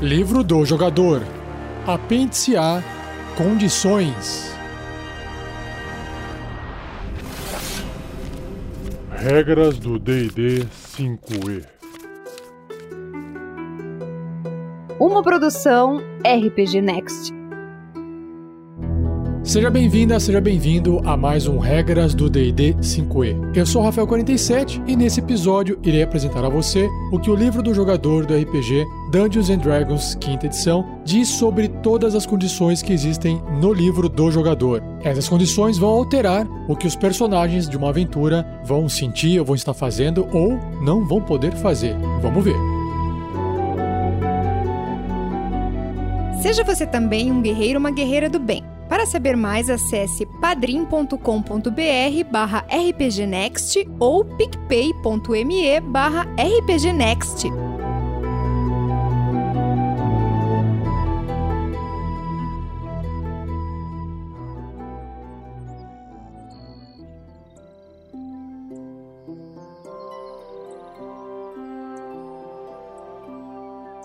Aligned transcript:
Livro 0.00 0.42
do 0.42 0.64
jogador. 0.64 1.20
Apêndice 1.86 2.56
A. 2.56 2.82
Condições. 3.36 4.50
Regras 9.10 9.78
do 9.78 9.98
D&D 9.98 10.66
5e. 10.96 11.66
Uma 14.98 15.22
produção 15.22 15.98
RPG 16.24 16.80
Next. 16.80 17.39
Seja 19.50 19.68
bem-vinda, 19.68 20.20
seja 20.20 20.40
bem-vindo 20.40 21.00
a 21.04 21.16
mais 21.16 21.48
um 21.48 21.58
Regras 21.58 22.14
do 22.14 22.30
D&D 22.30 22.74
5e. 22.74 23.56
Eu 23.56 23.66
sou 23.66 23.82
Rafael47 23.82 24.80
e 24.86 24.94
nesse 24.94 25.18
episódio 25.18 25.76
irei 25.82 26.04
apresentar 26.04 26.44
a 26.44 26.48
você 26.48 26.88
o 27.10 27.18
que 27.18 27.28
o 27.28 27.34
livro 27.34 27.60
do 27.60 27.74
jogador 27.74 28.24
do 28.24 28.32
RPG 28.32 28.86
Dungeons 29.10 29.50
and 29.50 29.58
Dragons, 29.58 30.14
quinta 30.14 30.46
edição, 30.46 31.00
diz 31.04 31.26
sobre 31.30 31.66
todas 31.66 32.14
as 32.14 32.24
condições 32.26 32.80
que 32.80 32.92
existem 32.92 33.42
no 33.60 33.72
livro 33.72 34.08
do 34.08 34.30
jogador. 34.30 34.84
Essas 35.02 35.28
condições 35.28 35.76
vão 35.76 35.90
alterar 35.90 36.46
o 36.68 36.76
que 36.76 36.86
os 36.86 36.94
personagens 36.94 37.68
de 37.68 37.76
uma 37.76 37.88
aventura 37.88 38.46
vão 38.64 38.88
sentir 38.88 39.40
ou 39.40 39.44
vão 39.44 39.56
estar 39.56 39.74
fazendo 39.74 40.28
ou 40.32 40.60
não 40.80 41.04
vão 41.04 41.20
poder 41.20 41.50
fazer. 41.56 41.96
Vamos 42.22 42.44
ver. 42.44 42.54
Seja 46.40 46.62
você 46.62 46.86
também 46.86 47.32
um 47.32 47.42
guerreiro 47.42 47.74
ou 47.74 47.80
uma 47.80 47.90
guerreira 47.90 48.30
do 48.30 48.38
bem. 48.38 48.69
Para 48.90 49.06
saber 49.06 49.36
mais, 49.36 49.70
acesse 49.70 50.26
padrim.com.br 50.26 51.14
barra 52.28 52.66
rpgnext 52.68 53.88
ou 54.00 54.24
picpay.me 54.24 55.80
barra 55.80 56.26
rpgnext. 56.36 57.46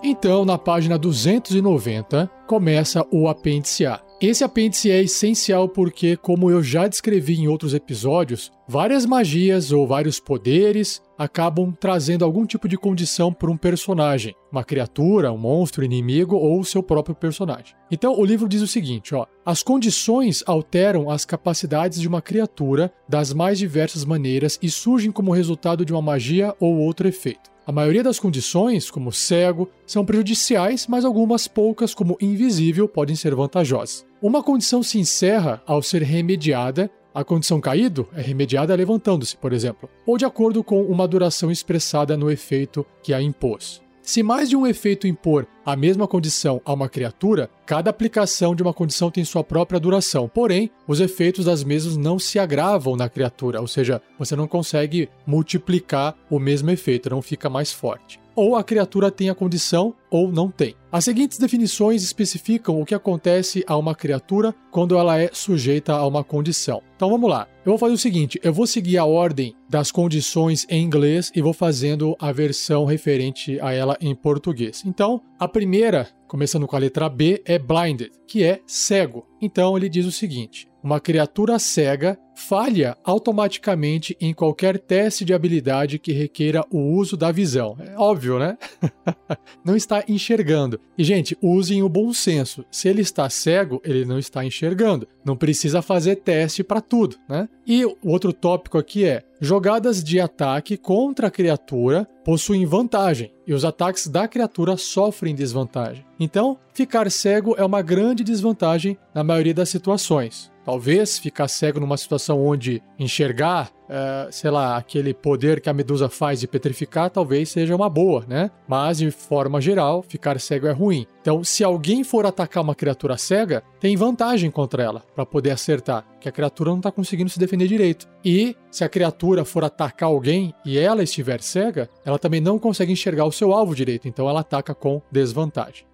Então, 0.00 0.44
na 0.44 0.56
página 0.56 0.96
290, 0.96 2.30
começa 2.46 3.04
o 3.10 3.26
apêndice 3.26 3.84
A. 3.84 4.05
Esse 4.18 4.42
apêndice 4.42 4.90
é 4.90 5.02
essencial 5.02 5.68
porque, 5.68 6.16
como 6.16 6.50
eu 6.50 6.62
já 6.62 6.88
descrevi 6.88 7.38
em 7.38 7.48
outros 7.48 7.74
episódios, 7.74 8.50
várias 8.66 9.04
magias 9.04 9.72
ou 9.72 9.86
vários 9.86 10.18
poderes 10.18 11.02
acabam 11.18 11.70
trazendo 11.78 12.24
algum 12.24 12.46
tipo 12.46 12.66
de 12.66 12.78
condição 12.78 13.30
para 13.30 13.50
um 13.50 13.58
personagem, 13.58 14.34
uma 14.50 14.64
criatura, 14.64 15.30
um 15.30 15.36
monstro, 15.36 15.84
inimigo 15.84 16.34
ou 16.34 16.64
seu 16.64 16.82
próprio 16.82 17.14
personagem. 17.14 17.74
Então, 17.90 18.18
o 18.18 18.24
livro 18.24 18.48
diz 18.48 18.62
o 18.62 18.66
seguinte, 18.66 19.14
ó: 19.14 19.26
as 19.44 19.62
condições 19.62 20.42
alteram 20.46 21.10
as 21.10 21.26
capacidades 21.26 22.00
de 22.00 22.08
uma 22.08 22.22
criatura 22.22 22.90
das 23.06 23.34
mais 23.34 23.58
diversas 23.58 24.02
maneiras 24.02 24.58
e 24.62 24.70
surgem 24.70 25.12
como 25.12 25.30
resultado 25.30 25.84
de 25.84 25.92
uma 25.92 26.00
magia 26.00 26.54
ou 26.58 26.78
outro 26.78 27.06
efeito. 27.06 27.55
A 27.66 27.72
maioria 27.72 28.04
das 28.04 28.20
condições, 28.20 28.92
como 28.92 29.10
cego, 29.10 29.68
são 29.84 30.04
prejudiciais, 30.04 30.86
mas 30.86 31.04
algumas 31.04 31.48
poucas, 31.48 31.92
como 31.92 32.16
invisível, 32.20 32.86
podem 32.86 33.16
ser 33.16 33.34
vantajosas. 33.34 34.06
Uma 34.22 34.40
condição 34.40 34.84
se 34.84 35.00
encerra 35.00 35.60
ao 35.66 35.82
ser 35.82 36.00
remediada. 36.02 36.88
A 37.12 37.24
condição 37.24 37.60
caído 37.60 38.08
é 38.14 38.20
remediada 38.20 38.72
levantando-se, 38.76 39.36
por 39.36 39.52
exemplo, 39.52 39.88
ou 40.06 40.16
de 40.16 40.24
acordo 40.24 40.62
com 40.62 40.80
uma 40.84 41.08
duração 41.08 41.50
expressada 41.50 42.16
no 42.16 42.30
efeito 42.30 42.86
que 43.02 43.12
a 43.12 43.20
impôs. 43.20 43.82
Se 44.06 44.22
mais 44.22 44.48
de 44.48 44.54
um 44.54 44.64
efeito 44.64 45.08
impor 45.08 45.48
a 45.64 45.74
mesma 45.74 46.06
condição 46.06 46.62
a 46.64 46.72
uma 46.72 46.88
criatura, 46.88 47.50
cada 47.66 47.90
aplicação 47.90 48.54
de 48.54 48.62
uma 48.62 48.72
condição 48.72 49.10
tem 49.10 49.24
sua 49.24 49.42
própria 49.42 49.80
duração. 49.80 50.28
Porém, 50.28 50.70
os 50.86 51.00
efeitos 51.00 51.46
das 51.46 51.64
mesmas 51.64 51.96
não 51.96 52.16
se 52.16 52.38
agravam 52.38 52.94
na 52.94 53.08
criatura, 53.08 53.60
ou 53.60 53.66
seja, 53.66 54.00
você 54.16 54.36
não 54.36 54.46
consegue 54.46 55.08
multiplicar 55.26 56.16
o 56.30 56.38
mesmo 56.38 56.70
efeito, 56.70 57.10
não 57.10 57.20
fica 57.20 57.50
mais 57.50 57.72
forte 57.72 58.20
ou 58.36 58.54
a 58.54 58.62
criatura 58.62 59.10
tem 59.10 59.30
a 59.30 59.34
condição 59.34 59.94
ou 60.10 60.30
não 60.30 60.50
tem. 60.50 60.76
As 60.92 61.04
seguintes 61.04 61.38
definições 61.38 62.02
especificam 62.02 62.80
o 62.80 62.84
que 62.84 62.94
acontece 62.94 63.64
a 63.66 63.76
uma 63.76 63.94
criatura 63.94 64.54
quando 64.70 64.96
ela 64.96 65.18
é 65.18 65.30
sujeita 65.32 65.94
a 65.94 66.06
uma 66.06 66.22
condição. 66.22 66.82
Então 66.94 67.10
vamos 67.10 67.28
lá. 67.28 67.48
Eu 67.64 67.72
vou 67.72 67.78
fazer 67.78 67.94
o 67.94 67.98
seguinte: 67.98 68.38
eu 68.42 68.52
vou 68.52 68.66
seguir 68.66 68.98
a 68.98 69.04
ordem 69.04 69.54
das 69.68 69.90
condições 69.90 70.66
em 70.70 70.82
inglês 70.82 71.32
e 71.34 71.42
vou 71.42 71.52
fazendo 71.52 72.14
a 72.18 72.30
versão 72.30 72.84
referente 72.84 73.58
a 73.60 73.72
ela 73.72 73.96
em 74.00 74.14
português. 74.14 74.84
Então, 74.86 75.20
a 75.38 75.48
primeira, 75.48 76.08
começando 76.28 76.66
com 76.66 76.76
a 76.76 76.78
letra 76.78 77.08
B, 77.08 77.42
é 77.44 77.58
blinded, 77.58 78.10
que 78.26 78.44
é 78.44 78.60
cego. 78.66 79.26
Então 79.40 79.76
ele 79.76 79.88
diz 79.88 80.06
o 80.06 80.12
seguinte: 80.12 80.68
uma 80.82 81.00
criatura 81.00 81.58
cega 81.58 82.18
falha 82.36 82.96
automaticamente 83.02 84.16
em 84.20 84.32
qualquer 84.32 84.78
teste 84.78 85.24
de 85.24 85.32
habilidade 85.32 85.98
que 85.98 86.12
requeira 86.12 86.62
o 86.70 86.78
uso 86.78 87.16
da 87.16 87.32
visão. 87.32 87.76
É 87.80 87.98
óbvio, 87.98 88.38
né? 88.38 88.58
não 89.64 89.74
está 89.74 90.04
enxergando. 90.06 90.78
E, 90.96 91.02
gente, 91.02 91.36
usem 91.42 91.82
o 91.82 91.88
bom 91.88 92.12
senso. 92.12 92.64
Se 92.70 92.88
ele 92.88 93.00
está 93.00 93.28
cego, 93.30 93.80
ele 93.84 94.04
não 94.04 94.18
está 94.18 94.44
enxergando. 94.44 95.08
Não 95.24 95.36
precisa 95.36 95.80
fazer 95.80 96.16
teste 96.16 96.62
para 96.62 96.80
tudo, 96.80 97.16
né? 97.28 97.48
E 97.66 97.84
o 97.84 97.96
outro 98.04 98.32
tópico 98.32 98.78
aqui 98.78 99.04
é: 99.06 99.24
jogadas 99.40 100.04
de 100.04 100.20
ataque 100.20 100.76
contra 100.76 101.28
a 101.28 101.30
criatura 101.30 102.06
possuem 102.24 102.66
vantagem 102.66 103.32
e 103.46 103.54
os 103.54 103.64
ataques 103.64 104.08
da 104.08 104.26
criatura 104.26 104.76
sofrem 104.76 105.34
desvantagem. 105.34 106.04
Então, 106.18 106.58
ficar 106.74 107.10
cego 107.10 107.54
é 107.56 107.64
uma 107.64 107.82
grande 107.82 108.15
desvantagem 108.24 108.98
na 109.14 109.24
maioria 109.24 109.54
das 109.54 109.68
situações. 109.68 110.50
Talvez 110.66 111.16
ficar 111.16 111.46
cego 111.46 111.78
numa 111.78 111.96
situação 111.96 112.44
onde 112.44 112.82
enxergar, 112.98 113.70
uh, 113.84 114.32
sei 114.32 114.50
lá, 114.50 114.76
aquele 114.76 115.14
poder 115.14 115.60
que 115.60 115.70
a 115.70 115.72
medusa 115.72 116.08
faz 116.08 116.40
de 116.40 116.48
petrificar, 116.48 117.08
talvez 117.08 117.50
seja 117.50 117.76
uma 117.76 117.88
boa, 117.88 118.24
né? 118.26 118.50
Mas, 118.66 118.98
de 118.98 119.12
forma 119.12 119.60
geral, 119.60 120.02
ficar 120.02 120.40
cego 120.40 120.66
é 120.66 120.72
ruim. 120.72 121.06
Então, 121.20 121.44
se 121.44 121.62
alguém 121.62 122.02
for 122.02 122.26
atacar 122.26 122.64
uma 122.64 122.74
criatura 122.74 123.16
cega, 123.16 123.62
tem 123.78 123.96
vantagem 123.96 124.50
contra 124.50 124.82
ela 124.82 125.04
para 125.14 125.24
poder 125.24 125.52
acertar, 125.52 126.04
que 126.20 126.28
a 126.28 126.32
criatura 126.32 126.70
não 126.70 126.78
está 126.78 126.90
conseguindo 126.90 127.30
se 127.30 127.38
defender 127.38 127.68
direito. 127.68 128.08
E 128.24 128.56
se 128.68 128.82
a 128.82 128.88
criatura 128.88 129.44
for 129.44 129.62
atacar 129.62 130.08
alguém 130.08 130.52
e 130.64 130.76
ela 130.76 131.04
estiver 131.04 131.40
cega, 131.42 131.88
ela 132.04 132.18
também 132.18 132.40
não 132.40 132.58
consegue 132.58 132.90
enxergar 132.90 133.24
o 133.24 133.30
seu 133.30 133.52
alvo 133.52 133.72
direito, 133.72 134.08
então 134.08 134.28
ela 134.28 134.40
ataca 134.40 134.74
com 134.74 135.00
desvantagem. 135.12 135.86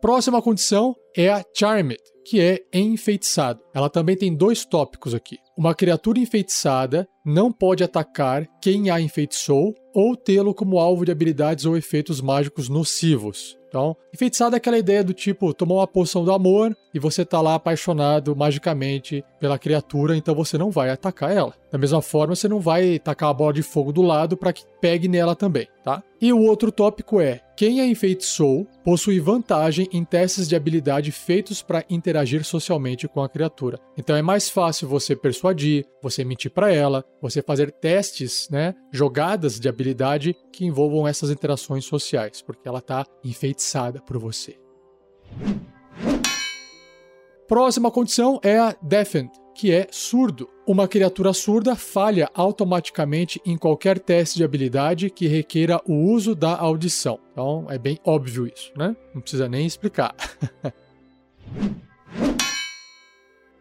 Próxima 0.00 0.42
condição 0.42 0.94
é 1.16 1.30
a 1.30 1.42
Charmed, 1.56 2.00
que 2.24 2.40
é 2.40 2.60
enfeitiçado. 2.72 3.60
Ela 3.74 3.88
também 3.88 4.16
tem 4.16 4.34
dois 4.34 4.64
tópicos 4.64 5.14
aqui. 5.14 5.38
Uma 5.56 5.74
criatura 5.74 6.18
enfeitiçada 6.18 7.08
não 7.24 7.50
pode 7.50 7.82
atacar 7.82 8.46
quem 8.60 8.90
a 8.90 9.00
enfeitiçou 9.00 9.74
ou 9.94 10.14
tê-lo 10.14 10.54
como 10.54 10.78
alvo 10.78 11.04
de 11.04 11.12
habilidades 11.12 11.64
ou 11.64 11.76
efeitos 11.76 12.20
mágicos 12.20 12.68
nocivos. 12.68 13.56
Então, 13.76 13.94
enfeitiçado 14.14 14.56
é 14.56 14.58
aquela 14.58 14.78
ideia 14.78 15.04
do 15.04 15.12
tipo, 15.12 15.52
tomou 15.52 15.76
uma 15.76 15.86
poção 15.86 16.24
do 16.24 16.32
amor 16.32 16.74
e 16.94 16.98
você 16.98 17.26
tá 17.26 17.42
lá 17.42 17.56
apaixonado 17.56 18.34
magicamente 18.34 19.22
pela 19.38 19.58
criatura, 19.58 20.16
então 20.16 20.34
você 20.34 20.56
não 20.56 20.70
vai 20.70 20.88
atacar 20.88 21.30
ela. 21.30 21.52
Da 21.70 21.76
mesma 21.76 22.00
forma, 22.00 22.34
você 22.34 22.48
não 22.48 22.58
vai 22.58 22.98
tacar 22.98 23.28
a 23.28 23.34
bola 23.34 23.52
de 23.52 23.60
fogo 23.60 23.92
do 23.92 24.00
lado 24.00 24.34
para 24.34 24.50
que 24.50 24.64
pegue 24.80 25.08
nela 25.08 25.36
também, 25.36 25.68
tá? 25.84 26.02
E 26.18 26.32
o 26.32 26.40
outro 26.40 26.72
tópico 26.72 27.20
é: 27.20 27.42
quem 27.54 27.80
a 27.80 27.86
enfeitiçou 27.86 28.66
possui 28.82 29.20
vantagem 29.20 29.86
em 29.92 30.02
testes 30.02 30.48
de 30.48 30.56
habilidade 30.56 31.12
feitos 31.12 31.60
para 31.60 31.84
interagir 31.90 32.44
socialmente 32.44 33.06
com 33.06 33.22
a 33.22 33.28
criatura. 33.28 33.78
Então 33.98 34.16
é 34.16 34.22
mais 34.22 34.48
fácil 34.48 34.88
você 34.88 35.14
persuadir, 35.14 35.84
você 36.02 36.24
mentir 36.24 36.50
para 36.50 36.72
ela, 36.72 37.04
você 37.20 37.42
fazer 37.42 37.70
testes, 37.72 38.48
né, 38.50 38.74
jogadas 38.90 39.60
de 39.60 39.68
habilidade 39.68 40.34
que 40.50 40.64
envolvam 40.64 41.06
essas 41.06 41.30
interações 41.30 41.84
sociais, 41.84 42.40
porque 42.40 42.66
ela 42.66 42.78
está 42.78 43.04
enfeitiçada 43.22 43.65
por 44.02 44.18
você. 44.18 44.58
Próxima 47.48 47.90
condição 47.90 48.40
é 48.42 48.58
a 48.58 48.74
Deafened, 48.82 49.30
que 49.54 49.72
é 49.72 49.86
surdo. 49.90 50.48
Uma 50.66 50.88
criatura 50.88 51.32
surda 51.32 51.76
falha 51.76 52.28
automaticamente 52.34 53.40
em 53.44 53.56
qualquer 53.56 53.98
teste 53.98 54.36
de 54.36 54.44
habilidade 54.44 55.10
que 55.10 55.26
requeira 55.28 55.80
o 55.86 55.94
uso 56.12 56.34
da 56.34 56.56
audição. 56.56 57.18
Então 57.32 57.66
é 57.68 57.78
bem 57.78 57.98
óbvio 58.04 58.46
isso, 58.46 58.72
né? 58.76 58.96
Não 59.14 59.20
precisa 59.20 59.48
nem 59.48 59.64
explicar. 59.64 60.14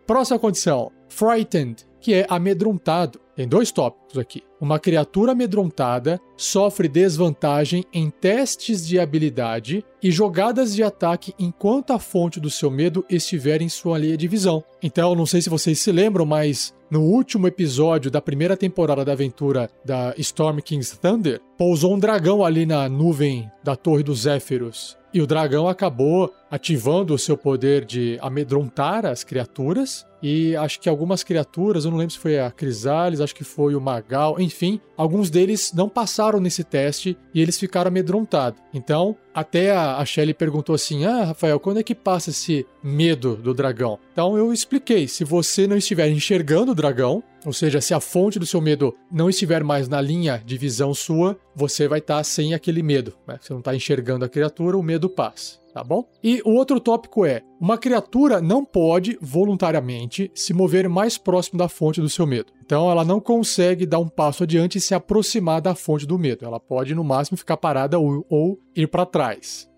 Próxima 0.05 0.37
condição, 0.37 0.91
Frightened, 1.09 1.85
que 2.05 2.13
é 2.13 2.27
amedrontado. 2.29 3.19
Tem 3.35 3.47
dois 3.47 3.71
tópicos 3.71 4.19
aqui. 4.19 4.43
Uma 4.61 4.77
criatura 4.77 5.31
amedrontada 5.31 6.21
sofre 6.37 6.87
desvantagem 6.87 7.83
em 7.91 8.11
testes 8.11 8.85
de 8.87 8.99
habilidade 8.99 9.83
e 10.03 10.11
jogadas 10.11 10.75
de 10.75 10.83
ataque 10.83 11.33
enquanto 11.39 11.93
a 11.93 11.97
fonte 11.97 12.39
do 12.39 12.47
seu 12.47 12.69
medo 12.69 13.03
estiver 13.09 13.59
em 13.59 13.69
sua 13.69 13.97
linha 13.97 14.15
de 14.15 14.27
visão. 14.27 14.63
Então, 14.83 15.15
não 15.15 15.25
sei 15.25 15.41
se 15.41 15.49
vocês 15.49 15.79
se 15.79 15.91
lembram, 15.91 16.27
mas 16.27 16.75
no 16.91 17.01
último 17.01 17.47
episódio 17.47 18.11
da 18.11 18.21
primeira 18.21 18.55
temporada 18.55 19.03
da 19.03 19.13
aventura 19.13 19.67
da 19.83 20.13
Storm 20.19 20.59
King's 20.59 20.91
Thunder, 20.91 21.41
pousou 21.57 21.95
um 21.95 21.99
dragão 21.99 22.45
ali 22.45 22.67
na 22.67 22.87
nuvem 22.87 23.49
da 23.63 23.75
Torre 23.75 24.03
dos 24.03 24.21
Zéfiros. 24.21 24.95
E 25.11 25.21
o 25.21 25.25
dragão 25.27 25.67
acabou 25.67 26.31
ativando 26.49 27.13
o 27.13 27.19
seu 27.19 27.37
poder 27.37 27.85
de 27.85 28.17
amedrontar 28.21 29.05
as 29.05 29.23
criaturas. 29.23 30.05
E 30.23 30.55
acho 30.55 30.79
que 30.79 30.89
algumas 30.89 31.23
criaturas, 31.23 31.85
eu 31.85 31.91
não 31.91 31.99
lembro 31.99 32.13
se 32.13 32.19
foi 32.19 32.39
a 32.39 32.49
Crisales, 32.49 33.21
acho 33.21 33.35
que 33.35 33.43
foi 33.43 33.75
o 33.75 33.81
Magal, 33.81 34.39
enfim, 34.39 34.81
alguns 34.97 35.29
deles 35.29 35.71
não 35.75 35.87
passaram 35.87 36.39
nesse 36.39 36.63
teste 36.63 37.15
e 37.31 37.39
eles 37.39 37.59
ficaram 37.59 37.89
amedrontados. 37.89 38.59
Então, 38.73 39.15
até 39.35 39.71
a, 39.71 39.97
a 39.97 40.05
Shelly 40.05 40.33
perguntou 40.33 40.73
assim: 40.73 41.05
Ah, 41.05 41.25
Rafael, 41.25 41.59
quando 41.59 41.79
é 41.79 41.83
que 41.83 41.93
passa 41.93 42.31
esse 42.31 42.65
medo 42.81 43.35
do 43.35 43.53
dragão? 43.53 43.99
Então 44.11 44.35
eu 44.35 44.51
expliquei: 44.51 45.07
se 45.07 45.23
você 45.23 45.67
não 45.67 45.77
estiver 45.77 46.09
enxergando 46.09 46.71
o 46.71 46.75
dragão, 46.75 47.21
ou 47.45 47.53
seja, 47.53 47.79
se 47.79 47.93
a 47.93 47.99
fonte 47.99 48.39
do 48.39 48.47
seu 48.47 48.61
medo 48.61 48.95
não 49.11 49.29
estiver 49.29 49.63
mais 49.63 49.87
na 49.87 50.01
linha 50.01 50.41
de 50.43 50.57
visão 50.57 50.91
sua, 50.95 51.37
você 51.55 51.87
vai 51.87 51.99
estar 51.99 52.17
tá 52.17 52.23
sem 52.23 52.55
aquele 52.55 52.81
medo. 52.81 53.13
Né? 53.27 53.37
Você 53.39 53.53
não 53.53 53.59
está 53.59 53.75
enxergando 53.75 54.25
a 54.25 54.29
criatura, 54.29 54.75
o 54.75 54.81
medo 54.81 55.07
passa 55.07 55.64
tá 55.75 55.83
bom? 55.83 56.09
E 56.23 56.41
o 56.45 56.51
outro 56.51 56.79
tópico 56.79 57.25
é: 57.25 57.41
uma 57.59 57.77
criatura 57.77 58.39
não 58.39 58.63
pode 58.63 59.17
voluntariamente 59.21 60.31
se 60.33 60.53
mover 60.53 60.87
mais 60.87 61.17
próximo 61.17 61.59
da 61.59 61.67
fonte 61.67 61.99
do 61.99 62.09
seu 62.09 62.25
medo. 62.25 62.53
Então 62.65 62.89
ela 62.89 63.03
não 63.03 63.19
consegue 63.19 63.85
dar 63.85 63.99
um 63.99 64.07
passo 64.07 64.43
adiante 64.43 64.77
e 64.77 64.81
se 64.81 64.95
aproximar 64.95 65.61
da 65.61 65.75
fonte 65.75 66.05
do 66.05 66.17
medo. 66.17 66.45
Ela 66.45 66.61
pode 66.61 66.95
no 66.95 67.03
máximo 67.03 67.37
ficar 67.37 67.57
parada 67.57 67.99
ou, 67.99 68.25
ou 68.29 68.57
ir 68.73 68.87
para 68.87 69.05
trás. 69.05 69.69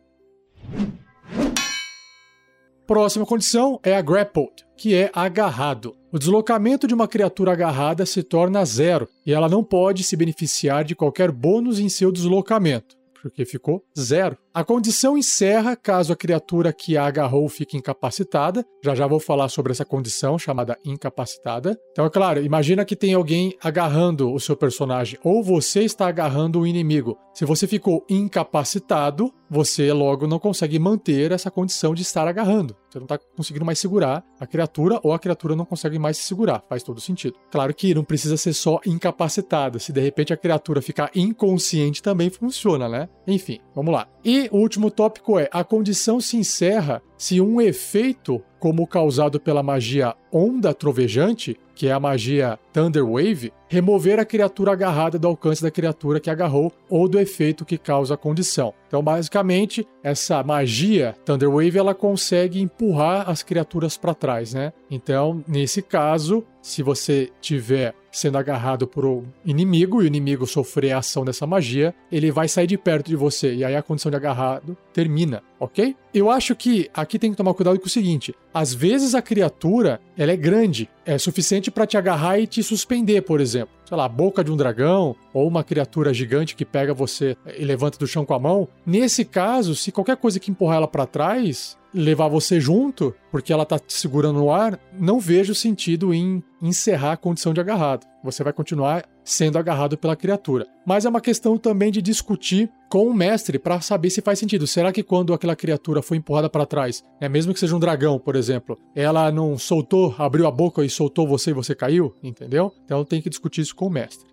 Próxima 2.86 3.26
condição 3.26 3.80
é 3.84 3.96
a 3.96 4.02
grappled, 4.02 4.54
que 4.78 4.94
é 4.94 5.10
agarrado. 5.14 5.96
O 6.12 6.20
deslocamento 6.20 6.88
de 6.88 6.94
uma 6.94 7.08
criatura 7.08 7.52
agarrada 7.52 8.06
se 8.06 8.22
torna 8.22 8.64
zero 8.64 9.10
e 9.26 9.34
ela 9.34 9.50
não 9.50 9.64
pode 9.64 10.04
se 10.04 10.16
beneficiar 10.16 10.86
de 10.86 10.96
qualquer 10.96 11.32
bônus 11.32 11.80
em 11.80 11.90
seu 11.90 12.12
deslocamento 12.12 12.98
porque 13.28 13.46
ficou 13.46 13.84
zero. 13.98 14.38
A 14.58 14.64
condição 14.64 15.16
encerra 15.16 15.76
caso 15.76 16.12
a 16.12 16.16
criatura 16.16 16.74
que 16.74 16.98
a 16.98 17.06
agarrou 17.06 17.48
fique 17.48 17.78
incapacitada. 17.78 18.66
Já 18.84 18.96
já 18.96 19.06
vou 19.06 19.20
falar 19.20 19.50
sobre 19.50 19.72
essa 19.72 19.86
condição 19.86 20.40
chamada 20.40 20.80
incapacitada. 20.84 21.80
Então, 21.92 22.08
é 22.08 22.10
claro, 22.10 22.44
imagina 22.44 22.84
que 22.84 22.96
tem 22.96 23.14
alguém 23.14 23.56
agarrando 23.62 24.34
o 24.34 24.40
seu 24.40 24.58
personagem 24.58 25.20
ou 25.24 25.44
você 25.44 25.84
está 25.84 26.08
agarrando 26.08 26.60
o 26.60 26.66
inimigo. 26.66 27.20
Se 27.36 27.46
você 27.46 27.68
ficou 27.68 28.04
incapacitado, 28.10 29.32
você 29.48 29.94
logo 29.94 30.26
não 30.26 30.40
consegue 30.40 30.80
manter 30.80 31.32
essa 31.32 31.52
condição 31.52 31.94
de 31.94 32.02
estar 32.02 32.28
agarrando. 32.28 32.76
Você 32.90 32.98
não 32.98 33.06
está 33.06 33.20
conseguindo 33.36 33.64
mais 33.64 33.78
segurar 33.78 34.24
a 34.40 34.48
criatura 34.48 35.00
ou 35.04 35.14
a 35.14 35.20
criatura 35.20 35.56
não 35.56 35.66
consegue 35.66 36.00
mais 36.00 36.18
se 36.18 36.24
segurar. 36.24 36.64
Faz 36.68 36.82
todo 36.82 37.00
sentido. 37.00 37.38
Claro 37.52 37.74
que 37.76 37.94
não 37.94 38.04
precisa 38.04 38.38
ser 38.38 38.54
só 38.54 38.80
incapacitada. 38.86 39.78
Se 39.78 39.94
de 39.94 40.02
repente 40.02 40.34
a 40.34 40.38
criatura 40.38 40.82
ficar 40.82 41.12
inconsciente 41.14 42.02
também 42.02 42.30
funciona, 42.32 42.90
né? 42.90 43.08
Enfim, 43.28 43.60
vamos 43.76 43.94
lá. 43.94 44.08
E 44.26 44.47
o 44.52 44.58
último 44.58 44.90
tópico 44.92 45.40
é: 45.40 45.50
a 45.52 45.64
condição 45.64 46.20
se 46.20 46.38
encerra 46.38 47.02
se 47.18 47.42
um 47.42 47.60
efeito, 47.60 48.42
como 48.60 48.84
o 48.84 48.88
causado 48.88 49.40
pela 49.40 49.64
magia 49.64 50.16
Onda 50.32 50.74
Trovejante, 50.74 51.58
que 51.74 51.88
é 51.88 51.92
a 51.92 52.00
magia 52.00 52.58
Thunder 52.74 53.06
Wave, 53.06 53.54
remover 53.70 54.20
a 54.20 54.26
criatura 54.26 54.72
agarrada 54.72 55.20
do 55.20 55.28
alcance 55.28 55.62
da 55.62 55.70
criatura 55.70 56.20
que 56.20 56.30
agarrou 56.30 56.72
ou 56.90 57.08
do 57.08 57.20
efeito 57.20 57.66
que 57.66 57.78
causa 57.78 58.16
a 58.16 58.18
condição. 58.18 58.74
Então, 58.88 59.04
basicamente, 59.04 59.88
essa 60.04 60.42
magia 60.44 61.16
Thunder 61.24 61.50
Wave 61.50 61.78
ela 61.78 61.94
consegue 61.94 62.60
empurrar 62.60 63.30
as 63.30 63.44
criaturas 63.44 63.96
para 63.96 64.16
trás, 64.16 64.54
né? 64.54 64.74
Então, 64.90 65.44
nesse 65.48 65.82
caso, 65.82 66.44
se 66.62 66.82
você 66.82 67.30
tiver 67.40 67.94
sendo 68.12 68.38
agarrado 68.38 68.88
por 68.88 69.06
um 69.06 69.24
inimigo 69.46 70.02
e 70.02 70.06
o 70.06 70.08
inimigo 70.08 70.48
sofrer 70.48 70.94
a 70.94 71.00
ação 71.00 71.24
dessa 71.24 71.46
magia, 71.46 71.94
ele 72.12 72.32
vai 72.32 72.48
sair 72.48 72.66
de 72.66 72.78
perto 72.78 73.08
de 73.08 73.16
você 73.16 73.54
e 73.54 73.64
aí 73.64 73.76
a 73.76 73.84
condição 73.84 74.10
de 74.10 74.18
agarrado 74.18 74.76
termina, 74.92 75.44
ok? 75.60 75.96
Eu 76.14 76.30
acho 76.30 76.56
que 76.56 76.90
aqui 76.94 77.20
tem 77.20 77.32
que 77.32 77.38
tomar 77.38 77.54
cuidado 77.54 77.80
com 77.80 77.86
o 77.86 77.90
seguinte: 77.90 78.34
às 78.54 78.74
vezes 78.74 79.16
a 79.16 79.22
criatura 79.22 80.00
ela 80.18 80.32
é 80.32 80.38
grande, 80.38 80.90
é 81.06 81.18
suficiente 81.18 81.72
para 81.72 81.88
te 81.88 81.98
agarrar 81.98 82.40
e 82.40 82.48
te 82.48 82.62
suspender, 82.64 83.22
por 83.22 83.40
exemplo. 83.40 83.76
Sei 83.86 83.96
lá, 83.96 84.06
a 84.06 84.10
boca 84.10 84.44
de 84.44 84.52
um 84.52 84.58
dragão 84.58 85.16
ou 85.34 85.48
uma 85.48 85.64
criatura 85.64 86.14
gigante 86.14 86.56
que 86.56 86.66
pega 86.66 86.94
você 86.94 87.38
e 87.58 87.64
levanta 87.64 87.98
do 87.98 88.06
chão 88.06 88.26
com 88.26 88.34
a 88.34 88.40
mão. 88.40 88.68
Nesse 88.86 89.24
caso, 89.24 89.76
se 89.76 89.92
qualquer 89.92 90.18
coisa 90.18 90.40
que 90.40 90.52
empurrar 90.52 90.78
ela 90.78 90.88
para 90.88 91.06
trás, 91.06 91.78
levar 91.94 92.28
você 92.28 92.60
junto, 92.60 93.16
porque 93.32 93.54
ela 93.54 93.66
tá 93.66 93.80
te 93.80 93.94
segurando 93.94 94.40
no 94.40 94.52
ar, 94.52 94.80
não 95.00 95.20
vejo 95.20 95.56
sentido 95.56 96.14
em 96.14 96.44
encerrar 96.62 97.14
a 97.14 97.18
condição 97.18 97.54
de 97.54 97.62
agarrado. 97.62 98.06
Você 98.24 98.44
vai 98.44 98.52
continuar 98.52 99.04
sendo 99.28 99.58
agarrado 99.58 99.98
pela 99.98 100.16
criatura. 100.16 100.66
Mas 100.86 101.04
é 101.04 101.10
uma 101.10 101.20
questão 101.20 101.58
também 101.58 101.92
de 101.92 102.02
discutir 102.02 102.72
com 102.90 103.06
o 103.06 103.14
mestre 103.14 103.60
para 103.60 103.82
saber 103.82 104.10
se 104.10 104.22
faz 104.22 104.40
sentido. 104.40 104.66
Será 104.66 104.94
que 104.94 105.04
quando 105.04 105.34
aquela 105.34 105.56
criatura 105.56 106.02
foi 106.02 106.16
empurrada 106.16 106.50
para 106.50 106.66
trás, 106.66 107.04
é 107.20 107.28
mesmo 107.28 107.54
que 107.54 107.60
seja 107.60 107.76
um 107.76 107.80
dragão, 107.80 108.18
por 108.18 108.38
exemplo, 108.38 108.80
ela 108.96 109.30
não 109.30 109.58
soltou, 109.58 110.16
abriu 110.18 110.48
a 110.48 110.52
boca 110.52 110.84
e 110.84 110.90
soltou 110.90 111.28
você 111.28 111.52
e 111.52 111.54
você 111.54 111.76
caiu, 111.76 112.16
entendeu? 112.24 112.74
Então 112.86 113.04
tem 113.04 113.22
que 113.22 113.30
discutir 113.30 113.62
isso 113.62 113.76
com 113.76 113.88
o 113.88 113.90
mestre. 113.90 114.26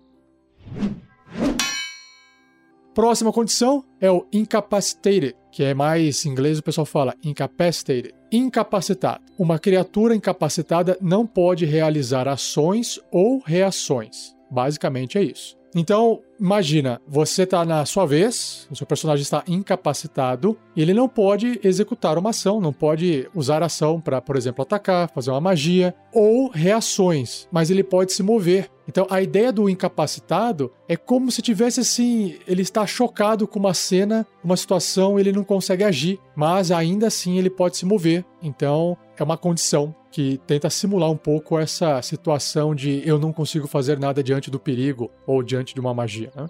Próxima 2.93 3.33
condição 3.33 3.83
é 3.99 4.09
o 4.09 4.25
incapacitated, 4.31 5.35
que 5.51 5.61
é 5.61 5.73
mais 5.73 6.25
em 6.25 6.29
inglês 6.29 6.59
o 6.59 6.63
pessoal 6.63 6.85
fala 6.85 7.13
incapacitated. 7.21 8.13
Incapacitado. 8.31 9.21
Uma 9.37 9.59
criatura 9.59 10.15
incapacitada 10.15 10.97
não 11.01 11.27
pode 11.27 11.65
realizar 11.65 12.29
ações 12.29 12.97
ou 13.11 13.41
reações. 13.45 14.34
Basicamente 14.49 15.17
é 15.17 15.23
isso. 15.23 15.57
Então, 15.77 16.21
imagina, 16.39 17.01
você 17.05 17.43
está 17.43 17.65
na 17.65 17.85
sua 17.85 18.05
vez, 18.05 18.65
o 18.71 18.75
seu 18.77 18.87
personagem 18.87 19.23
está 19.23 19.43
incapacitado, 19.45 20.57
e 20.73 20.81
ele 20.81 20.93
não 20.93 21.09
pode 21.09 21.59
executar 21.61 22.17
uma 22.17 22.29
ação, 22.29 22.61
não 22.61 22.71
pode 22.71 23.29
usar 23.35 23.61
ação 23.61 23.99
para, 23.99 24.21
por 24.21 24.37
exemplo, 24.37 24.61
atacar, 24.61 25.09
fazer 25.09 25.31
uma 25.31 25.41
magia 25.41 25.93
ou 26.13 26.49
reações, 26.49 27.45
mas 27.51 27.69
ele 27.69 27.83
pode 27.83 28.13
se 28.13 28.23
mover. 28.23 28.71
Então, 28.87 29.05
a 29.09 29.21
ideia 29.21 29.51
do 29.51 29.69
incapacitado 29.69 30.71
é 30.87 30.95
como 30.95 31.29
se 31.29 31.41
tivesse 31.41 31.81
assim, 31.81 32.37
ele 32.47 32.61
está 32.61 32.87
chocado 32.87 33.45
com 33.45 33.59
uma 33.59 33.73
cena, 33.73 34.25
uma 34.41 34.55
situação, 34.55 35.19
ele 35.19 35.33
não 35.33 35.43
consegue 35.43 35.83
agir, 35.83 36.19
mas 36.37 36.71
ainda 36.71 37.07
assim 37.07 37.37
ele 37.37 37.49
pode 37.49 37.75
se 37.75 37.85
mover. 37.85 38.23
Então, 38.41 38.95
é 39.17 39.23
uma 39.23 39.37
condição 39.37 39.93
que 40.15 40.39
tenta 40.47 40.69
simular 40.69 41.11
um 41.11 41.17
pouco 41.17 41.59
essa 41.59 42.01
situação 42.01 42.73
de 42.73 43.05
eu 43.05 43.19
não 43.19 43.33
consigo 43.33 43.67
fazer 43.67 43.99
nada 43.99 44.23
diante 44.23 44.49
do 44.49 44.57
perigo 44.57 45.11
ou 45.27 45.43
diante 45.43 45.73
de 45.73 45.79
uma 45.81 45.93
magia. 45.93 46.31
Né? 46.33 46.47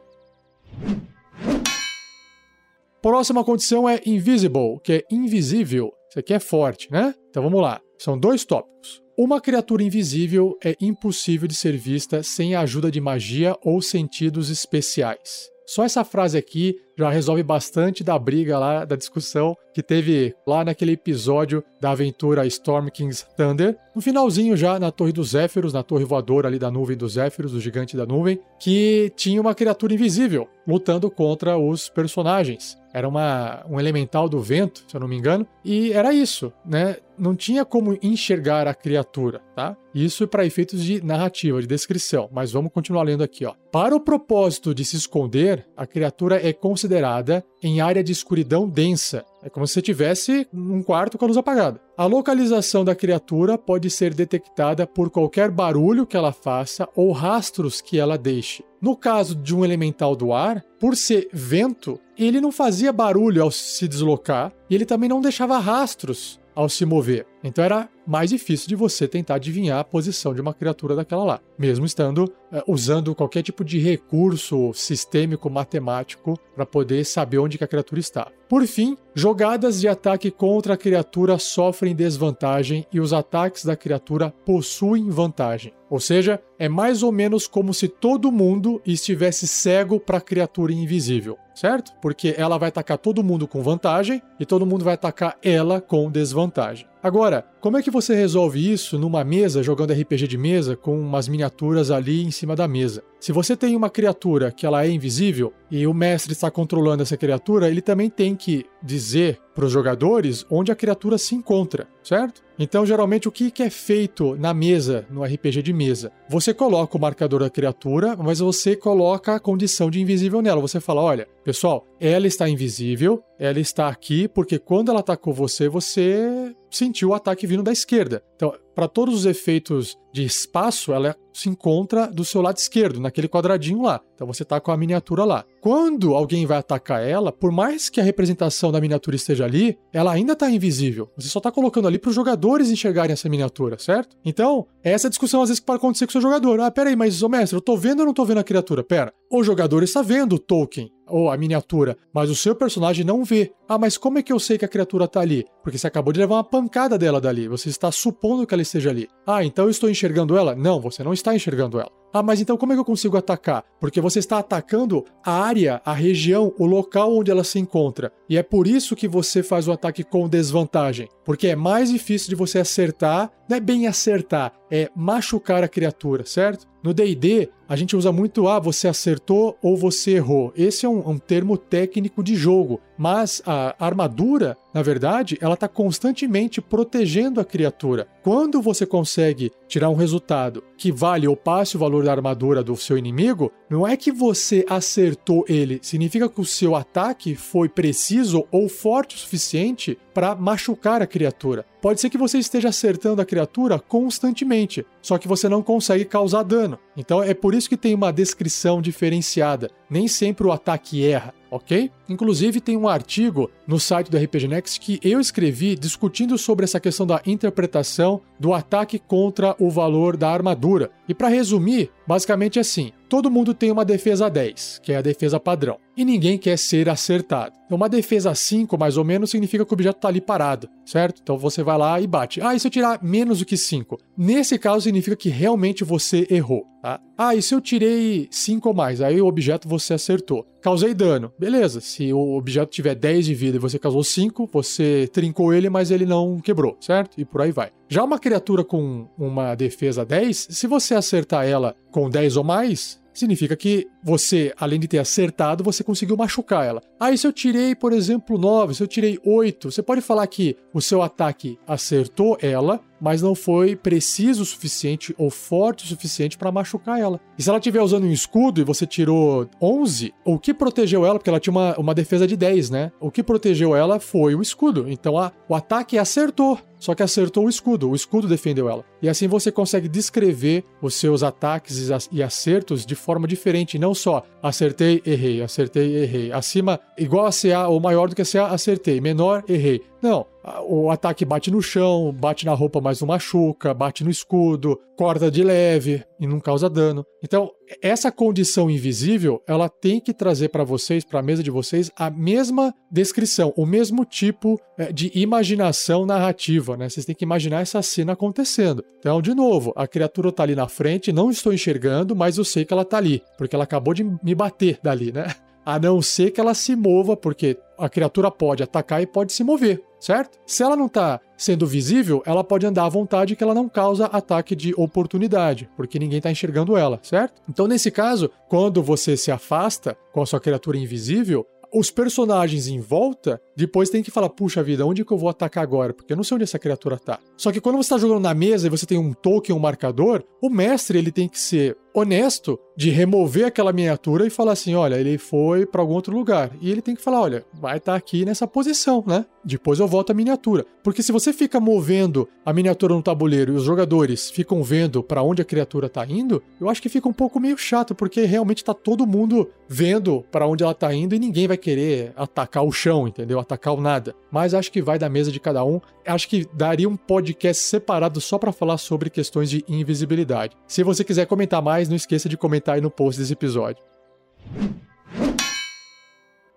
Próxima 3.01 3.43
condição 3.43 3.89
é 3.89 3.99
invisible, 4.05 4.79
que 4.83 4.93
é 4.93 5.03
invisível. 5.09 5.91
Isso 6.07 6.19
aqui 6.19 6.31
é 6.31 6.39
forte, 6.39 6.91
né? 6.91 7.15
Então 7.31 7.41
vamos 7.41 7.59
lá. 7.59 7.81
São 7.97 8.15
dois 8.15 8.45
tópicos. 8.45 9.01
Uma 9.17 9.41
criatura 9.41 9.81
invisível 9.81 10.55
é 10.63 10.75
impossível 10.79 11.47
de 11.47 11.55
ser 11.55 11.75
vista 11.75 12.21
sem 12.21 12.53
a 12.53 12.61
ajuda 12.61 12.91
de 12.91 13.01
magia 13.01 13.57
ou 13.63 13.81
sentidos 13.81 14.51
especiais. 14.51 15.49
Só 15.65 15.83
essa 15.83 16.03
frase 16.03 16.37
aqui 16.37 16.79
já 16.97 17.09
resolve 17.09 17.43
bastante 17.43 18.03
da 18.03 18.17
briga 18.17 18.57
lá, 18.57 18.85
da 18.85 18.95
discussão 18.95 19.55
que 19.73 19.83
teve 19.83 20.33
lá 20.47 20.63
naquele 20.63 20.93
episódio 20.93 21.63
da 21.81 21.91
aventura 21.91 22.45
Storm 22.47 22.87
King's 22.87 23.25
Thunder. 23.35 23.77
No 23.93 24.01
finalzinho 24.01 24.55
já 24.55 24.79
na 24.79 24.91
Torre 24.91 25.11
dos 25.11 25.31
Zéfiros, 25.31 25.73
na 25.73 25.83
torre 25.83 26.05
voadora 26.05 26.47
ali 26.47 26.57
da 26.59 26.71
nuvem 26.71 26.95
dos 26.95 27.13
Zéfiros, 27.13 27.51
do 27.51 27.59
gigante 27.59 27.97
da 27.97 28.05
nuvem, 28.05 28.39
que 28.59 29.11
tinha 29.15 29.41
uma 29.41 29.55
criatura 29.55 29.93
invisível 29.93 30.47
lutando 30.67 31.09
contra 31.11 31.57
os 31.57 31.89
personagens. 31.89 32.77
Era 32.93 33.09
uma, 33.09 33.65
um 33.69 33.79
elemental 33.79 34.29
do 34.29 34.39
vento, 34.39 34.85
se 34.87 34.95
eu 34.95 35.01
não 35.01 35.07
me 35.07 35.17
engano, 35.17 35.45
e 35.65 35.91
era 35.91 36.13
isso, 36.13 36.53
né? 36.65 36.95
Não 37.17 37.35
tinha 37.35 37.63
como 37.63 37.97
enxergar 38.01 38.67
a 38.67 38.73
criatura, 38.73 39.41
tá? 39.55 39.75
Isso 39.93 40.27
para 40.27 40.45
efeitos 40.45 40.83
de 40.83 41.01
narrativa, 41.03 41.61
de 41.61 41.67
descrição, 41.67 42.29
mas 42.31 42.51
vamos 42.51 42.71
continuar 42.71 43.03
lendo 43.03 43.23
aqui, 43.23 43.45
ó. 43.45 43.53
Para 43.71 43.95
o 43.95 43.99
propósito 43.99 44.75
de 44.75 44.83
se 44.83 44.97
esconder, 44.97 45.65
a 45.75 45.87
criatura 45.87 46.45
é 46.45 46.51
considerada 46.51 47.43
em 47.63 47.79
área 47.79 48.03
de 48.03 48.11
escuridão 48.11 48.67
densa. 48.67 49.23
É 49.41 49.49
como 49.49 49.65
se 49.65 49.73
você 49.73 49.81
tivesse 49.81 50.47
um 50.53 50.83
quarto 50.83 51.17
com 51.17 51.25
a 51.25 51.27
luz 51.27 51.37
apagada. 51.37 51.79
A 51.97 52.05
localização 52.05 52.83
da 52.83 52.95
criatura 52.95 53.57
pode 53.57 53.89
ser 53.89 54.13
detectada 54.13 54.85
por 54.85 55.09
qualquer 55.09 55.49
barulho 55.49 56.05
que 56.05 56.17
ela 56.17 56.33
faça 56.33 56.89
ou 56.95 57.11
rastros 57.11 57.79
que 57.79 57.97
ela 57.97 58.17
deixe. 58.17 58.63
No 58.81 58.97
caso 58.97 59.35
de 59.35 59.55
um 59.55 59.63
elemental 59.63 60.15
do 60.15 60.33
ar, 60.33 60.61
por 60.79 60.95
ser 60.95 61.29
vento, 61.31 61.99
ele 62.17 62.41
não 62.41 62.51
fazia 62.51 62.91
barulho 62.91 63.43
ao 63.43 63.51
se 63.51 63.87
deslocar 63.87 64.51
e 64.69 64.75
ele 64.75 64.85
também 64.85 65.07
não 65.07 65.21
deixava 65.21 65.57
rastros 65.57 66.39
ao 66.55 66.69
se 66.69 66.85
mover. 66.85 67.34
Então 67.45 67.63
era 67.63 67.87
mais 68.07 68.31
difícil 68.31 68.67
de 68.67 68.75
você 68.75 69.07
tentar 69.07 69.35
adivinhar 69.35 69.77
a 69.77 69.83
posição 69.83 70.33
de 70.33 70.41
uma 70.41 70.51
criatura 70.51 70.95
daquela 70.95 71.23
lá, 71.23 71.39
mesmo 71.59 71.85
estando 71.85 72.31
é, 72.51 72.63
usando 72.67 73.13
qualquer 73.13 73.43
tipo 73.43 73.63
de 73.63 73.77
recurso 73.77 74.73
sistêmico 74.73 75.47
matemático 75.47 76.39
para 76.55 76.65
poder 76.65 77.05
saber 77.05 77.37
onde 77.37 77.57
a 77.61 77.67
criatura 77.67 77.99
está. 77.99 78.31
Por 78.49 78.65
fim, 78.65 78.97
jogadas 79.13 79.79
de 79.79 79.87
ataque 79.87 80.31
contra 80.31 80.73
a 80.73 80.77
criatura 80.77 81.37
sofrem 81.37 81.95
desvantagem 81.95 82.85
e 82.91 82.99
os 82.99 83.13
ataques 83.13 83.63
da 83.63 83.75
criatura 83.75 84.33
possuem 84.43 85.09
vantagem. 85.09 85.73
Ou 85.89 85.99
seja, 85.99 86.41
é 86.57 86.67
mais 86.67 87.03
ou 87.03 87.11
menos 87.11 87.47
como 87.47 87.73
se 87.73 87.87
todo 87.87 88.31
mundo 88.31 88.81
estivesse 88.85 89.47
cego 89.47 89.99
para 89.99 90.17
a 90.17 90.21
criatura 90.21 90.73
invisível, 90.73 91.37
certo? 91.53 91.91
Porque 92.01 92.33
ela 92.37 92.57
vai 92.57 92.69
atacar 92.69 92.97
todo 92.97 93.23
mundo 93.23 93.47
com 93.47 93.61
vantagem 93.61 94.21
e 94.39 94.45
todo 94.45 94.65
mundo 94.65 94.83
vai 94.83 94.95
atacar 94.95 95.37
ela 95.43 95.79
com 95.79 96.09
desvantagem. 96.09 96.87
Agora, 97.05 97.45
como 97.61 97.77
é 97.77 97.83
que 97.83 97.91
você 97.91 98.15
resolve 98.15 98.73
isso 98.73 98.97
numa 98.97 99.23
mesa, 99.23 99.61
jogando 99.61 99.93
RPG 99.93 100.27
de 100.27 100.39
mesa, 100.39 100.75
com 100.75 100.99
umas 100.99 101.27
miniaturas 101.27 101.91
ali 101.91 102.23
em 102.23 102.31
cima 102.31 102.55
da 102.55 102.67
mesa? 102.67 103.03
Se 103.19 103.31
você 103.31 103.55
tem 103.55 103.75
uma 103.75 103.91
criatura 103.91 104.51
que 104.51 104.65
ela 104.65 104.83
é 104.83 104.89
invisível 104.89 105.53
e 105.69 105.85
o 105.85 105.93
mestre 105.93 106.33
está 106.33 106.49
controlando 106.49 107.03
essa 107.03 107.15
criatura, 107.15 107.69
ele 107.69 107.81
também 107.81 108.09
tem 108.09 108.35
que 108.35 108.65
dizer 108.81 109.39
para 109.53 109.65
os 109.65 109.71
jogadores 109.71 110.45
onde 110.49 110.71
a 110.71 110.75
criatura 110.75 111.17
se 111.17 111.33
encontra, 111.33 111.87
certo? 112.03 112.43
Então, 112.57 112.85
geralmente, 112.85 113.27
o 113.27 113.31
que 113.31 113.51
é 113.63 113.69
feito 113.69 114.35
na 114.35 114.53
mesa, 114.53 115.05
no 115.09 115.23
RPG 115.23 115.61
de 115.61 115.73
mesa? 115.73 116.11
Você 116.29 116.53
coloca 116.53 116.97
o 116.97 117.01
marcador 117.01 117.39
da 117.41 117.49
criatura, 117.49 118.15
mas 118.15 118.39
você 118.39 118.75
coloca 118.75 119.35
a 119.35 119.39
condição 119.39 119.89
de 119.89 120.01
invisível 120.01 120.41
nela. 120.41 120.61
Você 120.61 120.79
fala: 120.79 121.01
olha, 121.01 121.27
pessoal, 121.43 121.85
ela 121.99 122.27
está 122.27 122.47
invisível, 122.47 123.23
ela 123.39 123.59
está 123.59 123.87
aqui 123.87 124.27
porque 124.27 124.59
quando 124.59 124.89
ela 124.89 124.99
atacou 124.99 125.33
você, 125.33 125.67
você 125.67 126.53
sentiu 126.75 127.09
o 127.09 127.13
ataque 127.13 127.47
vindo 127.47 127.63
da 127.63 127.71
esquerda. 127.71 128.23
Então, 128.35 128.53
para 128.75 128.87
todos 128.89 129.15
os 129.15 129.25
efeitos 129.25 129.97
de 130.15 130.23
espaço, 130.23 130.93
ela 130.93 131.15
se 131.33 131.49
encontra 131.49 132.07
do 132.07 132.23
seu 132.23 132.41
lado 132.41 132.57
esquerdo, 132.57 133.01
naquele 133.01 133.27
quadradinho 133.27 133.81
lá. 133.81 133.99
Então 134.13 134.25
você 134.25 134.43
está 134.43 134.61
com 134.61 134.71
a 134.71 134.77
miniatura 134.77 135.25
lá. 135.25 135.43
Quando 135.59 136.15
alguém 136.15 136.45
vai 136.45 136.57
atacar 136.57 137.05
ela, 137.05 137.33
por 137.33 137.51
mais 137.51 137.89
que 137.89 137.99
a 137.99 138.03
representação 138.03 138.71
da 138.71 138.79
miniatura 138.79 139.17
esteja 139.17 139.43
ali, 139.43 139.77
ela 139.91 140.13
ainda 140.13 140.31
está 140.31 140.49
invisível. 140.49 141.11
Você 141.17 141.27
só 141.27 141.39
está 141.39 141.51
colocando 141.51 141.87
ali 141.87 141.99
para 141.99 142.09
os 142.09 142.15
jogadores 142.15 142.69
enxergarem 142.69 143.11
essa 143.11 143.27
miniatura, 143.27 143.77
certo? 143.77 144.15
Então, 144.23 144.65
essa 144.81 145.09
discussão 145.09 145.41
às 145.41 145.49
vezes 145.49 145.59
pode 145.59 145.77
acontecer 145.77 146.05
com 146.05 146.11
o 146.11 146.13
seu 146.13 146.21
jogador. 146.21 146.61
Ah, 146.61 146.71
peraí, 146.71 146.95
mas, 146.95 147.21
ô 147.21 147.27
mestre, 147.27 147.57
eu 147.57 147.61
tô 147.61 147.75
vendo 147.75 147.99
ou 147.99 148.05
não 148.05 148.13
tô 148.13 148.23
vendo 148.23 148.39
a 148.39 148.43
criatura? 148.43 148.83
Pera, 148.83 149.13
o 149.29 149.43
jogador 149.43 149.83
está 149.83 150.01
vendo 150.01 150.35
o 150.35 150.39
token 150.39 150.89
ou 151.07 151.29
a 151.29 151.37
miniatura, 151.37 151.97
mas 152.13 152.29
o 152.29 152.35
seu 152.35 152.55
personagem 152.55 153.05
não 153.05 153.23
vê. 153.23 153.51
Ah, 153.67 153.77
mas 153.77 153.97
como 153.97 154.17
é 154.17 154.23
que 154.23 154.31
eu 154.31 154.39
sei 154.39 154.57
que 154.57 154.65
a 154.65 154.69
criatura 154.69 155.07
tá 155.07 155.19
ali? 155.19 155.45
Porque 155.63 155.77
você 155.77 155.87
acabou 155.87 156.13
de 156.13 156.19
levar 156.19 156.35
uma 156.35 156.43
pancada 156.43 156.97
dela 156.97 157.19
dali, 157.19 157.47
você 157.47 157.69
está 157.69 157.91
supondo 157.91 158.47
que 158.47 158.53
ela 158.53 158.61
esteja 158.65 158.89
ali. 158.89 159.07
Ah, 159.25 159.43
então 159.43 159.65
eu 159.65 159.71
estou 159.71 159.89
enxergando 159.89 160.37
ela? 160.37 160.55
Não, 160.55 160.79
você 160.81 161.03
não 161.03 161.13
está 161.13 161.33
enxergando 161.33 161.79
ela. 161.79 161.91
Ah, 162.17 162.23
mas 162.23 162.39
então 162.39 162.55
como 162.55 162.71
é 162.71 162.77
que 162.77 162.79
eu 162.79 162.85
consigo 162.85 163.17
atacar? 163.17 163.65
Porque 163.77 163.99
você 163.99 164.19
está 164.19 164.39
atacando 164.39 165.03
a 165.21 165.33
área, 165.33 165.81
a 165.83 165.91
região, 165.91 166.53
o 166.57 166.65
local 166.65 167.13
onde 167.13 167.29
ela 167.29 167.43
se 167.43 167.59
encontra. 167.59 168.09
E 168.29 168.37
é 168.37 168.41
por 168.41 168.67
isso 168.67 168.95
que 168.95 169.05
você 169.05 169.43
faz 169.43 169.67
o 169.67 169.73
ataque 169.73 170.01
com 170.01 170.29
desvantagem. 170.29 171.09
Porque 171.25 171.47
é 171.47 171.57
mais 171.57 171.91
difícil 171.91 172.29
de 172.29 172.35
você 172.35 172.59
acertar, 172.59 173.29
não 173.49 173.57
é 173.57 173.59
bem 173.59 173.85
acertar, 173.85 174.53
é 174.71 174.89
machucar 174.95 175.61
a 175.61 175.67
criatura, 175.67 176.25
certo? 176.25 176.65
No 176.81 176.93
DD, 176.93 177.49
a 177.67 177.75
gente 177.75 177.95
usa 177.95 178.11
muito, 178.11 178.47
ah, 178.47 178.59
você 178.59 178.87
acertou 178.87 179.57
ou 179.59 179.75
você 179.75 180.11
errou. 180.11 180.53
Esse 180.55 180.85
é 180.85 180.89
um, 180.89 181.09
um 181.09 181.17
termo 181.17 181.57
técnico 181.57 182.23
de 182.23 182.35
jogo, 182.35 182.79
mas 182.95 183.41
a 183.43 183.75
armadura, 183.83 184.55
na 184.71 184.83
verdade, 184.83 185.35
ela 185.41 185.55
está 185.55 185.67
constantemente 185.67 186.61
protegendo 186.61 187.41
a 187.41 187.45
criatura. 187.45 188.07
Quando 188.23 188.61
você 188.61 188.85
consegue 188.85 189.51
tirar 189.67 189.89
um 189.89 189.95
resultado 189.95 190.63
que 190.77 190.91
vale 190.91 191.27
ou 191.27 191.35
passe 191.35 191.75
o 191.75 191.79
valor 191.79 192.03
da 192.03 192.11
armadura 192.11 192.63
do 192.63 192.75
seu 192.75 192.97
inimigo, 192.97 193.51
não 193.69 193.87
é 193.87 193.97
que 193.97 194.11
você 194.11 194.65
acertou 194.69 195.45
ele, 195.47 195.79
significa 195.81 196.29
que 196.29 196.41
o 196.41 196.45
seu 196.45 196.75
ataque 196.75 197.35
foi 197.35 197.67
preciso 197.69 198.45
ou 198.51 198.69
forte 198.69 199.15
o 199.15 199.19
suficiente 199.19 199.97
para 200.13 200.35
machucar 200.35 201.01
a 201.01 201.07
criatura. 201.07 201.65
Pode 201.81 201.99
ser 201.99 202.09
que 202.09 202.17
você 202.17 202.37
esteja 202.39 202.69
acertando 202.69 203.21
a 203.21 203.25
criatura 203.25 203.77
constantemente, 203.77 204.85
só 205.01 205.17
que 205.17 205.27
você 205.27 205.47
não 205.49 205.61
consegue 205.61 206.05
causar 206.05 206.43
dano. 206.43 206.79
Então 206.95 207.21
é 207.21 207.33
por 207.33 207.53
isso 207.53 207.69
que 207.69 207.77
tem 207.77 207.93
uma 207.93 208.11
descrição 208.11 208.81
diferenciada. 208.81 209.69
Nem 209.89 210.07
sempre 210.07 210.47
o 210.47 210.51
ataque 210.51 211.05
erra, 211.05 211.33
ok? 211.55 211.89
Inclusive 212.09 212.59
tem 212.59 212.77
um 212.77 212.87
artigo 212.87 213.49
no 213.65 213.79
site 213.79 214.11
do 214.11 214.17
RPG 214.17 214.47
Next 214.47 214.79
que 214.79 214.99
eu 215.01 215.19
escrevi 215.19 215.75
discutindo 215.75 216.37
sobre 216.37 216.65
essa 216.65 216.79
questão 216.79 217.07
da 217.07 217.21
interpretação 217.25 218.21
do 218.39 218.53
ataque 218.53 218.99
contra 218.99 219.55
o 219.59 219.69
valor 219.69 220.17
da 220.17 220.29
armadura. 220.29 220.91
E 221.07 221.13
para 221.13 221.29
resumir, 221.29 221.89
basicamente 222.05 222.59
é 222.59 222.61
assim: 222.61 222.91
todo 223.15 223.31
mundo 223.31 223.53
tem 223.53 223.71
uma 223.71 223.85
defesa 223.85 224.29
10, 224.29 224.81
que 224.83 224.91
é 224.91 224.97
a 224.97 225.01
defesa 225.01 225.39
padrão, 225.39 225.77
e 225.95 226.03
ninguém 226.03 226.37
quer 226.37 226.57
ser 226.57 226.89
acertado. 226.89 227.55
Então, 227.65 227.77
uma 227.77 227.87
defesa 227.87 228.35
5, 228.35 228.77
mais 228.77 228.97
ou 228.97 229.05
menos, 229.05 229.31
significa 229.31 229.65
que 229.65 229.71
o 229.71 229.73
objeto 229.73 229.95
está 229.95 230.09
ali 230.09 230.19
parado, 230.19 230.67
certo? 230.85 231.21
Então 231.23 231.37
você 231.37 231.63
vai 231.63 231.77
lá 231.77 232.01
e 232.01 232.05
bate. 232.05 232.41
Ah, 232.41 232.53
e 232.53 232.59
se 232.59 232.67
eu 232.67 232.71
tirar 232.71 233.01
menos 233.01 233.39
do 233.39 233.45
que 233.45 233.55
5? 233.55 233.97
Nesse 234.17 234.59
caso, 234.59 234.81
significa 234.81 235.15
que 235.15 235.29
realmente 235.29 235.81
você 235.85 236.27
errou, 236.29 236.65
tá? 236.81 236.99
Ah, 237.17 237.33
e 237.33 237.41
se 237.41 237.55
eu 237.55 237.61
tirei 237.61 238.27
5 238.29 238.67
ou 238.67 238.75
mais? 238.75 238.99
Aí 238.99 239.21
o 239.21 239.27
objeto 239.27 239.69
você 239.69 239.93
acertou. 239.93 240.45
Causei 240.61 240.93
dano. 240.93 241.31
Beleza, 241.39 241.79
se 241.79 242.11
o 242.11 242.35
objeto 242.35 242.71
tiver 242.71 242.95
10 242.95 243.25
de 243.27 243.33
vida 243.33 243.55
e 243.55 243.61
você 243.61 243.79
causou 243.79 244.03
5, 244.03 244.49
você 244.51 245.09
trincou 245.13 245.53
ele, 245.53 245.69
mas 245.69 245.89
ele 245.89 246.05
não 246.05 246.37
quebrou, 246.37 246.75
certo? 246.81 247.17
E 247.17 247.23
por 247.23 247.41
aí 247.41 247.53
vai. 247.53 247.71
Já 247.87 248.03
uma 248.03 248.19
criatura 248.19 248.63
com 248.63 249.07
uma 249.17 249.55
defesa 249.55 250.03
10, 250.03 250.47
se 250.51 250.67
você 250.67 250.95
acertar 250.95 251.45
ela 251.45 251.73
com 251.91 252.09
10 252.09 252.35
ou 252.35 252.43
mais, 252.43 252.99
significa 253.19 253.55
que 253.55 253.87
você, 254.03 254.53
além 254.57 254.79
de 254.79 254.87
ter 254.87 254.99
acertado, 254.99 255.63
você 255.63 255.83
conseguiu 255.83 256.17
machucar 256.17 256.65
ela. 256.65 256.81
Aí, 256.99 257.17
se 257.17 257.25
eu 257.25 257.33
tirei, 257.33 257.75
por 257.75 257.93
exemplo, 257.93 258.37
9, 258.37 258.75
se 258.75 258.83
eu 258.83 258.87
tirei 258.87 259.19
8, 259.25 259.71
você 259.71 259.81
pode 259.81 260.01
falar 260.01 260.25
que 260.27 260.55
o 260.73 260.81
seu 260.81 261.01
ataque 261.01 261.57
acertou 261.67 262.37
ela, 262.41 262.79
mas 262.99 263.21
não 263.21 263.35
foi 263.35 263.75
preciso 263.75 264.43
o 264.43 264.45
suficiente 264.45 265.13
ou 265.17 265.29
forte 265.29 265.83
o 265.83 265.87
suficiente 265.87 266.37
para 266.37 266.51
machucar 266.51 266.99
ela. 266.99 267.19
E 267.37 267.43
se 267.43 267.49
ela 267.49 267.59
estiver 267.59 267.81
usando 267.81 268.05
um 268.05 268.11
escudo 268.11 268.61
e 268.61 268.63
você 268.63 268.85
tirou 268.85 269.49
11, 269.61 270.13
o 270.23 270.39
que 270.39 270.53
protegeu 270.53 271.05
ela, 271.05 271.19
porque 271.19 271.29
ela 271.29 271.39
tinha 271.39 271.51
uma, 271.51 271.77
uma 271.77 271.93
defesa 271.93 272.25
de 272.25 272.35
10, 272.35 272.69
né? 272.69 272.91
O 272.99 273.11
que 273.11 273.21
protegeu 273.23 273.75
ela 273.75 273.99
foi 273.99 274.35
o 274.35 274.41
escudo. 274.41 274.89
Então 274.89 275.17
a, 275.17 275.31
o 275.47 275.55
ataque 275.55 275.97
acertou, 275.97 276.59
só 276.77 276.93
que 276.93 277.03
acertou 277.03 277.45
o 277.45 277.49
escudo, 277.49 277.89
o 277.89 277.95
escudo 277.95 278.27
defendeu 278.27 278.69
ela. 278.69 278.83
E 279.01 279.09
assim 279.09 279.27
você 279.27 279.51
consegue 279.51 279.87
descrever 279.87 280.63
os 280.81 280.95
seus 280.95 281.23
ataques 281.23 281.89
e 282.11 282.21
acertos 282.21 282.85
de 282.85 282.95
forma 282.95 283.27
diferente, 283.27 283.79
não 283.79 283.93
só 283.93 284.23
acertei, 284.41 285.01
errei, 285.05 285.41
acertei, 285.41 285.95
errei. 285.95 286.31
Acima, 286.31 286.79
igual 286.97 287.25
a 287.25 287.31
CA 287.31 287.67
ou 287.67 287.79
maior 287.79 288.07
do 288.07 288.15
que 288.15 288.21
a 288.21 288.25
CA, 288.25 288.47
acertei. 288.47 288.99
Menor, 289.01 289.43
errei. 289.47 289.81
Não, 290.01 290.25
o 290.67 290.91
ataque 290.91 291.25
bate 291.25 291.49
no 291.49 291.61
chão, 291.61 292.13
bate 292.13 292.45
na 292.45 292.53
roupa, 292.53 292.79
mas 292.79 293.01
não 293.01 293.07
machuca, 293.07 293.73
bate 293.73 294.03
no 294.03 294.11
escudo, 294.11 294.79
corta 294.95 295.31
de 295.31 295.43
leve 295.43 296.03
e 296.19 296.27
não 296.27 296.39
causa 296.39 296.69
dano. 296.69 297.03
Então, 297.23 297.51
essa 297.81 298.11
condição 298.11 298.69
invisível, 298.69 299.41
ela 299.47 299.69
tem 299.69 299.99
que 299.99 300.13
trazer 300.13 300.49
para 300.49 300.63
vocês, 300.63 301.03
para 301.03 301.19
a 301.19 301.23
mesa 301.23 301.43
de 301.43 301.51
vocês, 301.51 301.91
a 301.95 302.09
mesma 302.09 302.73
descrição, 302.91 303.53
o 303.55 303.65
mesmo 303.65 304.05
tipo 304.05 304.59
é, 304.77 304.91
de 304.91 305.11
imaginação 305.15 306.05
narrativa, 306.05 306.77
né? 306.77 306.89
Vocês 306.89 307.05
têm 307.05 307.15
que 307.15 307.25
imaginar 307.25 307.61
essa 307.61 307.81
cena 307.81 308.13
acontecendo. 308.13 308.83
Então, 308.99 309.21
de 309.21 309.33
novo, 309.33 309.73
a 309.75 309.87
criatura 309.87 310.31
tá 310.31 310.43
ali 310.43 310.55
na 310.55 310.67
frente, 310.67 311.11
não 311.11 311.29
estou 311.29 311.53
enxergando, 311.53 312.15
mas 312.15 312.37
eu 312.37 312.45
sei 312.45 312.65
que 312.65 312.73
ela 312.73 312.85
tá 312.85 312.97
ali, 312.97 313.21
porque 313.37 313.55
ela 313.55 313.63
acabou 313.63 313.93
de 313.93 314.03
me 314.03 314.35
bater 314.35 314.79
dali, 314.83 315.11
né? 315.11 315.27
A 315.65 315.79
não 315.79 316.01
ser 316.01 316.31
que 316.31 316.39
ela 316.39 316.53
se 316.53 316.75
mova, 316.75 317.17
porque 317.17 317.57
a 317.77 317.89
criatura 317.89 318.29
pode 318.29 318.61
atacar 318.63 319.01
e 319.01 319.07
pode 319.07 319.33
se 319.33 319.43
mover 319.43 319.83
certo? 320.05 320.37
Se 320.45 320.61
ela 320.61 320.75
não 320.75 320.85
está 320.85 321.19
sendo 321.35 321.65
visível, 321.65 322.21
ela 322.27 322.43
pode 322.43 322.65
andar 322.65 322.85
à 322.85 322.89
vontade 322.89 323.35
que 323.35 323.43
ela 323.43 323.55
não 323.55 323.67
causa 323.67 324.05
ataque 324.05 324.55
de 324.55 324.71
oportunidade, 324.77 325.67
porque 325.75 325.97
ninguém 325.97 326.17
está 326.17 326.29
enxergando 326.29 326.77
ela, 326.77 326.99
certo? 327.01 327.41
Então, 327.49 327.67
nesse 327.67 327.89
caso, 327.89 328.29
quando 328.47 328.83
você 328.83 329.17
se 329.17 329.31
afasta 329.31 329.97
com 330.13 330.21
a 330.21 330.25
sua 330.25 330.39
criatura 330.39 330.77
invisível, 330.77 331.45
os 331.73 331.89
personagens 331.89 332.67
em 332.67 332.79
volta 332.79 333.41
depois 333.55 333.89
tem 333.89 334.03
que 334.03 334.11
falar, 334.11 334.29
puxa 334.29 334.61
vida, 334.61 334.85
onde 334.85 335.05
que 335.05 335.11
eu 335.11 335.17
vou 335.17 335.29
atacar 335.29 335.63
agora? 335.63 335.93
Porque 335.93 336.13
eu 336.13 336.17
não 336.17 336.23
sei 336.23 336.35
onde 336.35 336.43
essa 336.43 336.59
criatura 336.59 336.97
tá. 336.97 337.19
Só 337.37 337.51
que 337.51 337.61
quando 337.61 337.77
você 337.77 337.89
tá 337.89 337.97
jogando 337.97 338.21
na 338.21 338.33
mesa 338.33 338.67
e 338.67 338.69
você 338.69 338.85
tem 338.85 338.97
um 338.97 339.13
token, 339.13 339.55
um 339.55 339.59
marcador, 339.59 340.23
o 340.41 340.49
mestre 340.49 340.97
ele 340.97 341.11
tem 341.11 341.27
que 341.27 341.39
ser 341.39 341.77
honesto 341.95 342.59
de 342.75 342.89
remover 342.89 343.45
aquela 343.45 343.71
miniatura 343.71 344.27
e 344.27 344.29
falar 344.29 344.51
assim, 344.51 344.75
olha, 344.75 344.95
ele 344.95 345.17
foi 345.17 345.65
para 345.65 345.81
algum 345.81 345.93
outro 345.93 346.13
lugar. 346.13 346.51
E 346.59 346.69
ele 346.69 346.81
tem 346.81 346.93
que 346.93 347.01
falar, 347.01 347.21
olha, 347.21 347.45
vai 347.53 347.77
estar 347.77 347.93
tá 347.93 347.97
aqui 347.97 348.25
nessa 348.25 348.45
posição, 348.45 349.01
né? 349.07 349.25
Depois 349.45 349.79
eu 349.79 349.87
volto 349.87 350.09
a 350.09 350.13
miniatura. 350.13 350.65
Porque 350.83 351.01
se 351.01 351.13
você 351.13 351.31
fica 351.31 351.59
movendo 351.59 352.27
a 352.45 352.51
miniatura 352.51 352.93
no 352.93 353.01
tabuleiro 353.01 353.53
e 353.53 353.55
os 353.55 353.63
jogadores 353.63 354.29
ficam 354.29 354.61
vendo 354.61 355.01
para 355.01 355.23
onde 355.23 355.41
a 355.41 355.45
criatura 355.45 355.87
tá 355.87 356.05
indo, 356.05 356.43
eu 356.59 356.69
acho 356.69 356.81
que 356.81 356.89
fica 356.89 357.07
um 357.07 357.13
pouco 357.13 357.39
meio 357.39 357.57
chato, 357.57 357.95
porque 357.95 358.25
realmente 358.25 358.63
tá 358.63 358.73
todo 358.73 359.07
mundo 359.07 359.49
vendo 359.67 360.25
para 360.29 360.47
onde 360.47 360.63
ela 360.63 360.73
tá 360.73 360.93
indo 360.93 361.15
e 361.15 361.19
ninguém 361.19 361.47
vai 361.47 361.57
querer 361.57 362.11
atacar 362.17 362.63
o 362.65 362.71
chão, 362.71 363.07
entendeu? 363.07 363.39
Atacar 363.45 363.73
o 363.73 363.81
nada. 363.81 364.15
Mas 364.31 364.53
acho 364.53 364.71
que 364.71 364.81
vai 364.81 364.99
da 364.99 365.07
mesa 365.07 365.31
de 365.31 365.39
cada 365.39 365.63
um. 365.63 365.79
Acho 366.05 366.27
que 366.27 366.47
daria 366.53 366.89
um 366.89 366.97
podcast 366.97 367.63
separado 367.63 368.19
só 368.19 368.37
para 368.37 368.51
falar 368.51 368.77
sobre 368.77 369.09
questões 369.09 369.49
de 369.49 369.63
invisibilidade. 369.67 370.57
Se 370.67 370.83
você 370.83 371.03
quiser 371.03 371.25
comentar 371.25 371.61
mais, 371.61 371.87
não 371.87 371.95
esqueça 371.95 372.27
de 372.27 372.37
comentar 372.37 372.75
aí 372.75 372.81
no 372.81 372.91
post 372.91 373.19
desse 373.19 373.33
episódio. 373.33 373.83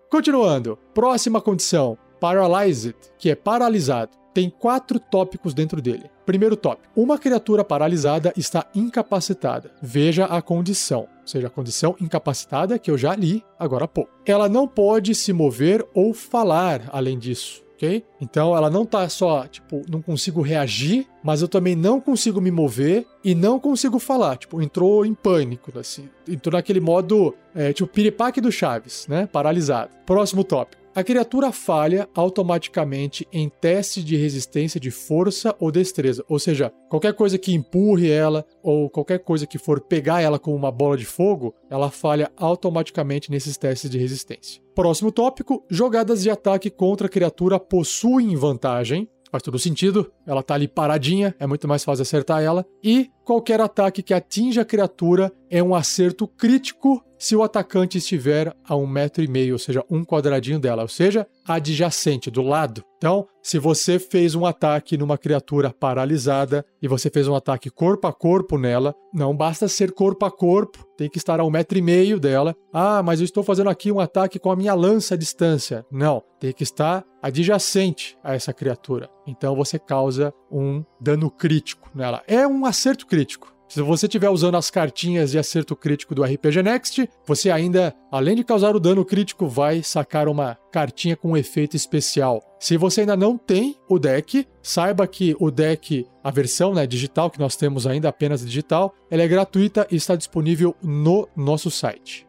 Continuando, 0.09 0.77
próxima 0.93 1.39
condição: 1.39 1.97
Paralyzed, 2.19 2.95
que 3.17 3.29
é 3.29 3.35
paralisado. 3.35 4.18
Tem 4.33 4.49
quatro 4.49 4.99
tópicos 4.99 5.53
dentro 5.53 5.81
dele. 5.81 6.09
Primeiro 6.25 6.55
tópico: 6.55 6.87
uma 6.95 7.17
criatura 7.17 7.63
paralisada 7.63 8.33
está 8.37 8.65
incapacitada. 8.75 9.71
Veja 9.81 10.25
a 10.25 10.41
condição, 10.41 11.01
ou 11.21 11.27
seja, 11.27 11.47
a 11.47 11.49
condição 11.49 11.95
incapacitada 11.99 12.77
que 12.77 12.91
eu 12.91 12.97
já 12.97 13.15
li 13.15 13.43
agora 13.57 13.85
há 13.85 13.87
pouco. 13.87 14.11
Ela 14.25 14.47
não 14.47 14.67
pode 14.67 15.15
se 15.15 15.33
mover 15.33 15.85
ou 15.93 16.13
falar 16.13 16.89
além 16.91 17.17
disso. 17.17 17.63
ok? 17.73 18.05
Então 18.21 18.55
ela 18.55 18.69
não 18.69 18.85
tá 18.85 19.07
só, 19.09 19.47
tipo, 19.47 19.81
não 19.89 20.01
consigo 20.01 20.41
reagir, 20.41 21.07
mas 21.23 21.41
eu 21.41 21.47
também 21.47 21.75
não 21.75 21.99
consigo 21.99 22.41
me 22.41 22.51
mover 22.51 23.05
e 23.23 23.35
não 23.35 23.59
consigo 23.59 23.99
falar. 23.99 24.37
Tipo, 24.37 24.61
entrou 24.61 25.05
em 25.05 25.13
pânico, 25.13 25.77
assim. 25.77 26.09
Entrou 26.27 26.53
naquele 26.53 26.79
modo, 26.79 27.35
é, 27.53 27.73
tipo, 27.73 27.91
piripaque 27.91 28.41
do 28.41 28.51
Chaves, 28.51 29.05
né? 29.07 29.27
Paralisado. 29.31 29.91
Próximo 30.05 30.43
tópico. 30.43 30.79
A 30.95 31.03
criatura 31.03 31.51
falha 31.51 32.09
automaticamente 32.15 33.27
em 33.31 33.47
teste 33.47 34.03
de 34.03 34.17
resistência 34.17 34.79
de 34.79 34.89
força 34.89 35.55
ou 35.59 35.71
destreza, 35.71 36.25
ou 36.27 36.39
seja, 36.39 36.73
qualquer 36.89 37.13
coisa 37.13 37.37
que 37.37 37.53
empurre 37.53 38.09
ela 38.09 38.43
ou 38.61 38.89
qualquer 38.89 39.19
coisa 39.19 39.45
que 39.45 39.59
for 39.59 39.79
pegar 39.79 40.19
ela 40.19 40.39
com 40.39 40.53
uma 40.55 40.71
bola 40.71 40.97
de 40.97 41.05
fogo, 41.05 41.53
ela 41.69 41.91
falha 41.91 42.31
automaticamente 42.35 43.29
nesses 43.29 43.55
testes 43.55 43.89
de 43.89 43.99
resistência. 43.99 44.61
Próximo 44.73 45.11
tópico: 45.11 45.63
jogadas 45.69 46.23
de 46.23 46.29
ataque 46.29 46.69
contra 46.69 47.07
a 47.07 47.09
criatura 47.09 47.59
possuem 47.59 48.35
vantagem. 48.35 49.07
Faz 49.31 49.43
todo 49.43 49.59
sentido, 49.59 50.11
ela 50.25 50.41
tá 50.41 50.55
ali 50.55 50.67
paradinha, 50.67 51.35
é 51.39 51.45
muito 51.45 51.67
mais 51.67 51.83
fácil 51.83 52.01
acertar 52.01 52.41
ela. 52.41 52.65
E 52.83 53.11
qualquer 53.23 53.61
ataque 53.61 54.01
que 54.01 54.13
atinja 54.13 54.61
a 54.61 54.65
criatura 54.65 55.31
é 55.49 55.61
um 55.61 55.75
acerto 55.75 56.27
crítico 56.27 57.03
se 57.19 57.35
o 57.35 57.43
atacante 57.43 57.97
estiver 57.97 58.55
a 58.65 58.75
um 58.77 58.87
metro 58.87 59.21
e 59.21 59.27
meio, 59.27 59.53
ou 59.53 59.59
seja, 59.59 59.83
um 59.91 60.05
quadradinho 60.05 60.57
dela, 60.57 60.83
ou 60.83 60.87
seja, 60.87 61.27
adjacente, 61.45 62.31
do 62.31 62.41
lado. 62.41 62.81
Então, 62.97 63.27
se 63.43 63.59
você 63.59 63.99
fez 63.99 64.35
um 64.35 64.45
ataque 64.45 64.97
numa 64.97 65.17
criatura 65.17 65.73
paralisada 65.73 66.65
e 66.81 66.87
você 66.87 67.09
fez 67.09 67.27
um 67.27 67.35
ataque 67.35 67.69
corpo 67.69 68.07
a 68.07 68.13
corpo 68.13 68.57
nela, 68.57 68.95
não 69.13 69.35
basta 69.35 69.67
ser 69.67 69.91
corpo 69.91 70.25
a 70.25 70.31
corpo, 70.31 70.85
tem 70.97 71.09
que 71.09 71.17
estar 71.17 71.39
a 71.39 71.43
um 71.43 71.49
metro 71.49 71.77
e 71.77 71.81
meio 71.81 72.19
dela. 72.19 72.55
Ah, 72.73 73.03
mas 73.03 73.19
eu 73.19 73.25
estou 73.25 73.43
fazendo 73.43 73.69
aqui 73.69 73.91
um 73.91 73.99
ataque 73.99 74.39
com 74.39 74.51
a 74.51 74.55
minha 74.55 74.73
lança 74.73 75.15
à 75.15 75.17
distância. 75.17 75.85
Não, 75.91 76.23
tem 76.39 76.53
que 76.53 76.63
estar 76.63 77.03
adjacente 77.21 78.17
a 78.23 78.33
essa 78.33 78.53
criatura. 78.53 79.09
Então 79.27 79.55
você 79.55 79.77
causa 79.77 80.33
um 80.49 80.83
dano 81.01 81.29
crítico 81.29 81.89
nela. 81.93 82.23
É 82.27 82.47
um 82.47 82.65
acerto 82.65 83.05
crítico. 83.05 83.58
Se 83.69 83.83
você 83.83 84.07
estiver 84.07 84.29
usando 84.31 84.55
as 84.55 84.71
cartinhas 84.71 85.29
de 85.29 85.37
acerto 85.37 85.75
crítico 85.75 86.15
do 86.15 86.23
RPG 86.23 86.63
Next, 86.63 87.07
você 87.23 87.51
ainda, 87.51 87.95
além 88.11 88.35
de 88.35 88.43
causar 88.43 88.75
o 88.75 88.79
dano 88.79 89.05
crítico, 89.05 89.47
vai 89.47 89.83
sacar 89.83 90.27
uma 90.27 90.57
cartinha 90.71 91.15
com 91.15 91.29
um 91.29 91.37
efeito 91.37 91.75
especial. 91.75 92.41
Se 92.59 92.77
você 92.77 93.01
ainda 93.01 93.15
não 93.15 93.37
tem 93.37 93.77
o 93.87 93.99
deck, 93.99 94.47
saiba 94.63 95.05
que 95.05 95.35
o 95.39 95.51
deck, 95.51 96.07
a 96.23 96.31
versão 96.31 96.73
né, 96.73 96.87
digital 96.87 97.29
que 97.29 97.39
nós 97.39 97.55
temos 97.55 97.85
ainda 97.85 98.09
apenas 98.09 98.43
digital, 98.43 98.91
ela 99.07 99.21
é 99.21 99.27
gratuita 99.27 99.85
e 99.91 99.95
está 99.95 100.15
disponível 100.15 100.75
no 100.81 101.29
nosso 101.35 101.69
site. 101.69 102.27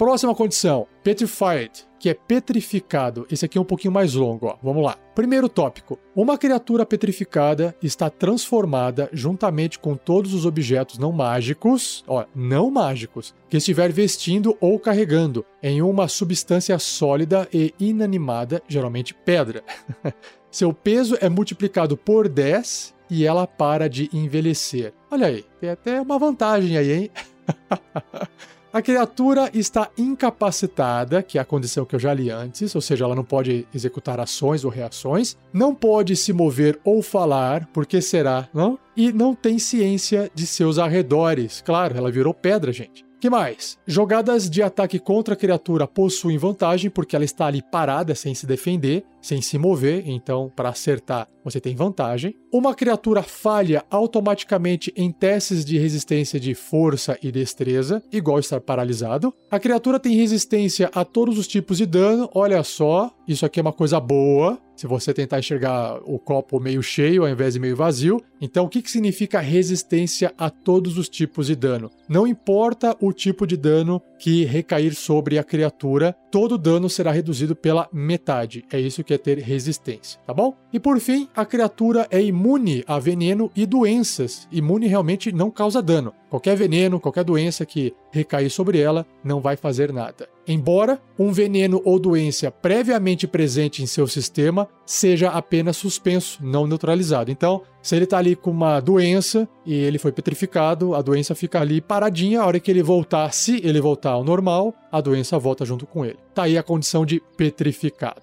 Próxima 0.00 0.34
condição: 0.34 0.86
Petrified, 1.04 1.86
que 1.98 2.08
é 2.08 2.14
petrificado. 2.14 3.26
Esse 3.30 3.44
aqui 3.44 3.58
é 3.58 3.60
um 3.60 3.66
pouquinho 3.66 3.92
mais 3.92 4.14
longo, 4.14 4.46
ó. 4.46 4.56
Vamos 4.62 4.82
lá. 4.82 4.96
Primeiro 5.14 5.46
tópico: 5.46 5.98
uma 6.16 6.38
criatura 6.38 6.86
petrificada 6.86 7.76
está 7.82 8.08
transformada 8.08 9.10
juntamente 9.12 9.78
com 9.78 9.94
todos 9.94 10.32
os 10.32 10.46
objetos 10.46 10.96
não 10.96 11.12
mágicos, 11.12 12.02
ó, 12.08 12.24
não 12.34 12.70
mágicos, 12.70 13.34
que 13.46 13.58
estiver 13.58 13.92
vestindo 13.92 14.56
ou 14.58 14.78
carregando 14.78 15.44
em 15.62 15.82
uma 15.82 16.08
substância 16.08 16.78
sólida 16.78 17.46
e 17.52 17.74
inanimada, 17.78 18.62
geralmente 18.66 19.12
pedra. 19.12 19.62
Seu 20.50 20.72
peso 20.72 21.14
é 21.20 21.28
multiplicado 21.28 21.94
por 21.94 22.26
10 22.26 22.94
e 23.10 23.26
ela 23.26 23.46
para 23.46 23.86
de 23.86 24.08
envelhecer. 24.14 24.94
Olha 25.10 25.26
aí, 25.26 25.44
tem 25.60 25.68
até 25.68 26.00
uma 26.00 26.18
vantagem 26.18 26.78
aí, 26.78 26.90
hein? 26.90 27.10
A 28.72 28.80
criatura 28.80 29.50
está 29.52 29.90
incapacitada, 29.98 31.24
que 31.24 31.38
é 31.38 31.40
a 31.40 31.44
condição 31.44 31.84
que 31.84 31.96
eu 31.96 31.98
já 31.98 32.14
li 32.14 32.30
antes, 32.30 32.72
ou 32.72 32.80
seja, 32.80 33.04
ela 33.04 33.16
não 33.16 33.24
pode 33.24 33.66
executar 33.74 34.20
ações 34.20 34.64
ou 34.64 34.70
reações, 34.70 35.36
não 35.52 35.74
pode 35.74 36.14
se 36.14 36.32
mover 36.32 36.78
ou 36.84 37.02
falar, 37.02 37.66
porque 37.72 38.00
será, 38.00 38.48
não? 38.54 38.78
E 38.96 39.12
não 39.12 39.34
tem 39.34 39.58
ciência 39.58 40.30
de 40.32 40.46
seus 40.46 40.78
arredores. 40.78 41.60
Claro, 41.66 41.96
ela 41.96 42.12
virou 42.12 42.32
pedra, 42.32 42.72
gente. 42.72 43.04
Que 43.20 43.28
mais? 43.28 43.76
Jogadas 43.86 44.48
de 44.48 44.62
ataque 44.62 44.98
contra 44.98 45.34
a 45.34 45.36
criatura 45.36 45.86
possuem 45.86 46.38
vantagem 46.38 46.88
porque 46.90 47.14
ela 47.14 47.24
está 47.24 47.46
ali 47.46 47.60
parada 47.60 48.14
sem 48.14 48.34
se 48.34 48.46
defender, 48.46 49.04
sem 49.20 49.40
se 49.40 49.58
mover, 49.58 50.08
então 50.08 50.50
para 50.54 50.70
acertar 50.70 51.28
você 51.44 51.60
tem 51.60 51.74
vantagem. 51.74 52.34
Uma 52.52 52.74
criatura 52.74 53.22
falha 53.22 53.84
automaticamente 53.90 54.92
em 54.96 55.10
testes 55.10 55.64
de 55.64 55.78
resistência 55.78 56.38
de 56.38 56.54
força 56.54 57.18
e 57.22 57.30
destreza, 57.30 58.02
igual 58.12 58.38
estar 58.38 58.60
paralisado. 58.60 59.32
A 59.50 59.58
criatura 59.58 59.98
tem 59.98 60.16
resistência 60.16 60.90
a 60.94 61.04
todos 61.04 61.38
os 61.38 61.46
tipos 61.46 61.78
de 61.78 61.86
dano. 61.86 62.28
Olha 62.34 62.62
só, 62.62 63.10
isso 63.26 63.46
aqui 63.46 63.60
é 63.60 63.62
uma 63.62 63.72
coisa 63.72 63.98
boa. 64.00 64.58
Se 64.76 64.86
você 64.86 65.12
tentar 65.12 65.38
enxergar 65.38 66.00
o 66.04 66.18
copo 66.18 66.58
meio 66.58 66.82
cheio 66.82 67.22
ao 67.22 67.28
invés 67.28 67.52
de 67.52 67.60
meio 67.60 67.76
vazio. 67.76 68.22
Então, 68.40 68.64
o 68.64 68.68
que, 68.68 68.80
que 68.80 68.90
significa 68.90 69.38
resistência 69.38 70.32
a 70.38 70.48
todos 70.48 70.96
os 70.96 71.06
tipos 71.06 71.48
de 71.48 71.54
dano? 71.54 71.90
Não 72.08 72.26
importa 72.26 72.96
o 72.98 73.12
tipo 73.12 73.46
de 73.46 73.58
dano 73.58 74.00
que 74.18 74.44
recair 74.46 74.94
sobre 74.94 75.38
a 75.38 75.44
criatura, 75.44 76.16
todo 76.30 76.56
dano 76.56 76.88
será 76.88 77.10
reduzido 77.10 77.56
pela 77.56 77.88
metade. 77.92 78.64
É 78.72 78.78
isso 78.78 79.02
que 79.02 79.12
é 79.12 79.18
ter 79.18 79.38
resistência, 79.38 80.20
tá 80.26 80.32
bom? 80.32 80.56
E 80.72 80.78
por 80.78 81.00
fim, 81.00 81.28
a 81.34 81.44
criatura 81.44 82.06
é 82.10 82.22
imune 82.22 82.84
a 82.86 82.98
veneno 82.98 83.50
e 83.54 83.66
doenças. 83.66 84.46
Imune 84.52 84.86
realmente 84.86 85.32
não 85.32 85.50
causa 85.50 85.82
dano. 85.82 86.14
Qualquer 86.28 86.56
veneno, 86.56 87.00
qualquer 87.00 87.24
doença 87.24 87.66
que 87.66 87.92
recair 88.12 88.50
sobre 88.50 88.78
ela 88.78 89.04
não 89.24 89.40
vai 89.40 89.56
fazer 89.56 89.92
nada. 89.92 90.28
Embora 90.52 91.00
um 91.16 91.30
veneno 91.30 91.80
ou 91.84 91.96
doença 91.96 92.50
previamente 92.50 93.24
presente 93.24 93.84
em 93.84 93.86
seu 93.86 94.08
sistema 94.08 94.68
seja 94.84 95.30
apenas 95.30 95.76
suspenso, 95.76 96.44
não 96.44 96.66
neutralizado. 96.66 97.30
Então, 97.30 97.62
se 97.80 97.94
ele 97.94 98.02
está 98.02 98.18
ali 98.18 98.34
com 98.34 98.50
uma 98.50 98.80
doença 98.80 99.48
e 99.64 99.72
ele 99.72 99.96
foi 99.96 100.10
petrificado, 100.10 100.96
a 100.96 101.02
doença 101.02 101.36
fica 101.36 101.60
ali 101.60 101.80
paradinha. 101.80 102.40
A 102.40 102.46
hora 102.46 102.58
que 102.58 102.68
ele 102.68 102.82
voltar, 102.82 103.32
se 103.32 103.64
ele 103.64 103.80
voltar 103.80 104.10
ao 104.10 104.24
normal, 104.24 104.74
a 104.90 105.00
doença 105.00 105.38
volta 105.38 105.64
junto 105.64 105.86
com 105.86 106.04
ele. 106.04 106.18
Tá 106.34 106.42
aí 106.42 106.58
a 106.58 106.64
condição 106.64 107.06
de 107.06 107.22
petrificado. 107.36 108.20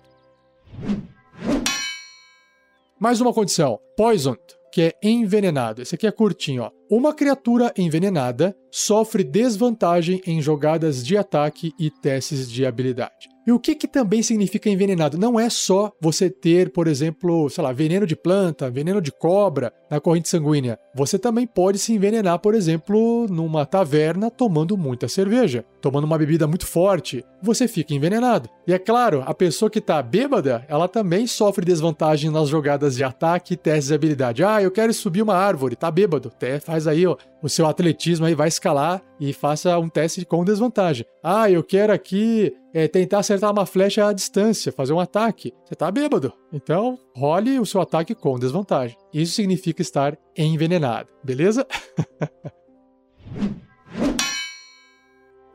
Mais 3.00 3.22
uma 3.22 3.32
condição: 3.32 3.80
poisoned, 3.96 4.42
que 4.70 4.82
é 4.82 4.94
envenenado. 5.02 5.82
Esse 5.82 5.96
aqui 5.96 6.06
é 6.06 6.12
curtinho, 6.12 6.64
ó. 6.64 6.77
Uma 6.90 7.14
criatura 7.14 7.74
envenenada 7.78 8.56
sofre 8.72 9.22
desvantagem 9.22 10.22
em 10.26 10.42
jogadas 10.42 11.06
de 11.06 11.18
ataque 11.18 11.74
e 11.78 11.92
testes 11.92 12.50
de 12.50 12.66
habilidade. 12.66 13.28
E 13.46 13.52
o 13.52 13.60
que, 13.60 13.76
que 13.76 13.88
também 13.88 14.22
significa 14.22 14.70
envenenado? 14.70 15.18
Não 15.18 15.40
é 15.40 15.50
só 15.50 15.94
você 16.02 16.30
ter, 16.30 16.70
por 16.70 16.86
exemplo, 16.86 17.50
sei 17.50 17.64
lá, 17.64 17.72
veneno 17.72 18.06
de 18.06 18.14
planta, 18.14 18.70
veneno 18.70 19.02
de 19.02 19.10
cobra 19.10 19.72
na 19.90 20.02
corrente 20.02 20.28
sanguínea. 20.28 20.78
Você 20.94 21.18
também 21.18 21.48
pode 21.48 21.80
se 21.80 21.94
envenenar, 21.94 22.40
por 22.40 22.54
exemplo, 22.54 23.26
numa 23.30 23.66
taverna 23.66 24.30
tomando 24.30 24.78
muita 24.78 25.08
cerveja, 25.08 25.64
tomando 25.82 26.04
uma 26.04 26.18
bebida 26.18 26.46
muito 26.46 26.68
forte. 26.68 27.24
Você 27.42 27.70
fica 27.70 27.94
envenenado. 27.94 28.50
E 28.68 28.74
é 28.74 28.80
claro, 28.80 29.24
a 29.26 29.34
pessoa 29.34 29.72
que 29.72 29.80
está 29.80 30.02
bêbada, 30.02 30.66
ela 30.68 30.90
também 30.90 31.26
sofre 31.26 31.64
desvantagem 31.64 32.30
nas 32.30 32.50
jogadas 32.50 32.98
de 32.98 33.04
ataque 33.06 33.54
e 33.54 33.58
testes 33.58 33.88
de 33.88 33.94
habilidade. 33.94 34.44
Ah, 34.44 34.62
eu 34.62 34.72
quero 34.72 34.94
subir 34.94 35.22
uma 35.22 35.36
árvore, 35.36 35.78
tá 35.78 35.90
bêbado. 35.90 36.28
Até 36.36 36.60
faz 36.78 36.88
aí 36.88 37.08
ó, 37.08 37.18
o 37.42 37.50
seu 37.50 37.66
atletismo 37.66 38.26
aí, 38.26 38.36
vai 38.36 38.48
escalar 38.48 39.02
e 39.20 39.34
faça 39.34 39.80
um 39.80 39.90
teste 39.90 40.24
com 40.26 40.46
desvantagem. 40.46 41.06
Ah, 41.24 41.50
eu 41.50 41.64
quero 41.64 41.92
aqui 41.92 42.54
é, 42.74 42.88
tentar 42.88 43.18
acertar 43.20 43.52
uma 43.52 43.66
flecha 43.66 44.08
à 44.08 44.14
distância, 44.14 44.72
fazer 44.72 44.94
um 44.94 45.00
ataque. 45.00 45.52
Você 45.66 45.74
tá 45.76 45.90
bêbado. 45.90 46.32
Então, 46.54 47.00
role 47.16 47.60
o 47.60 47.66
seu 47.66 47.82
ataque 47.82 48.14
com 48.14 48.38
desvantagem. 48.38 48.96
Isso 49.12 49.34
significa 49.34 49.82
estar 49.82 50.16
envenenado, 50.38 51.10
beleza? 51.24 51.66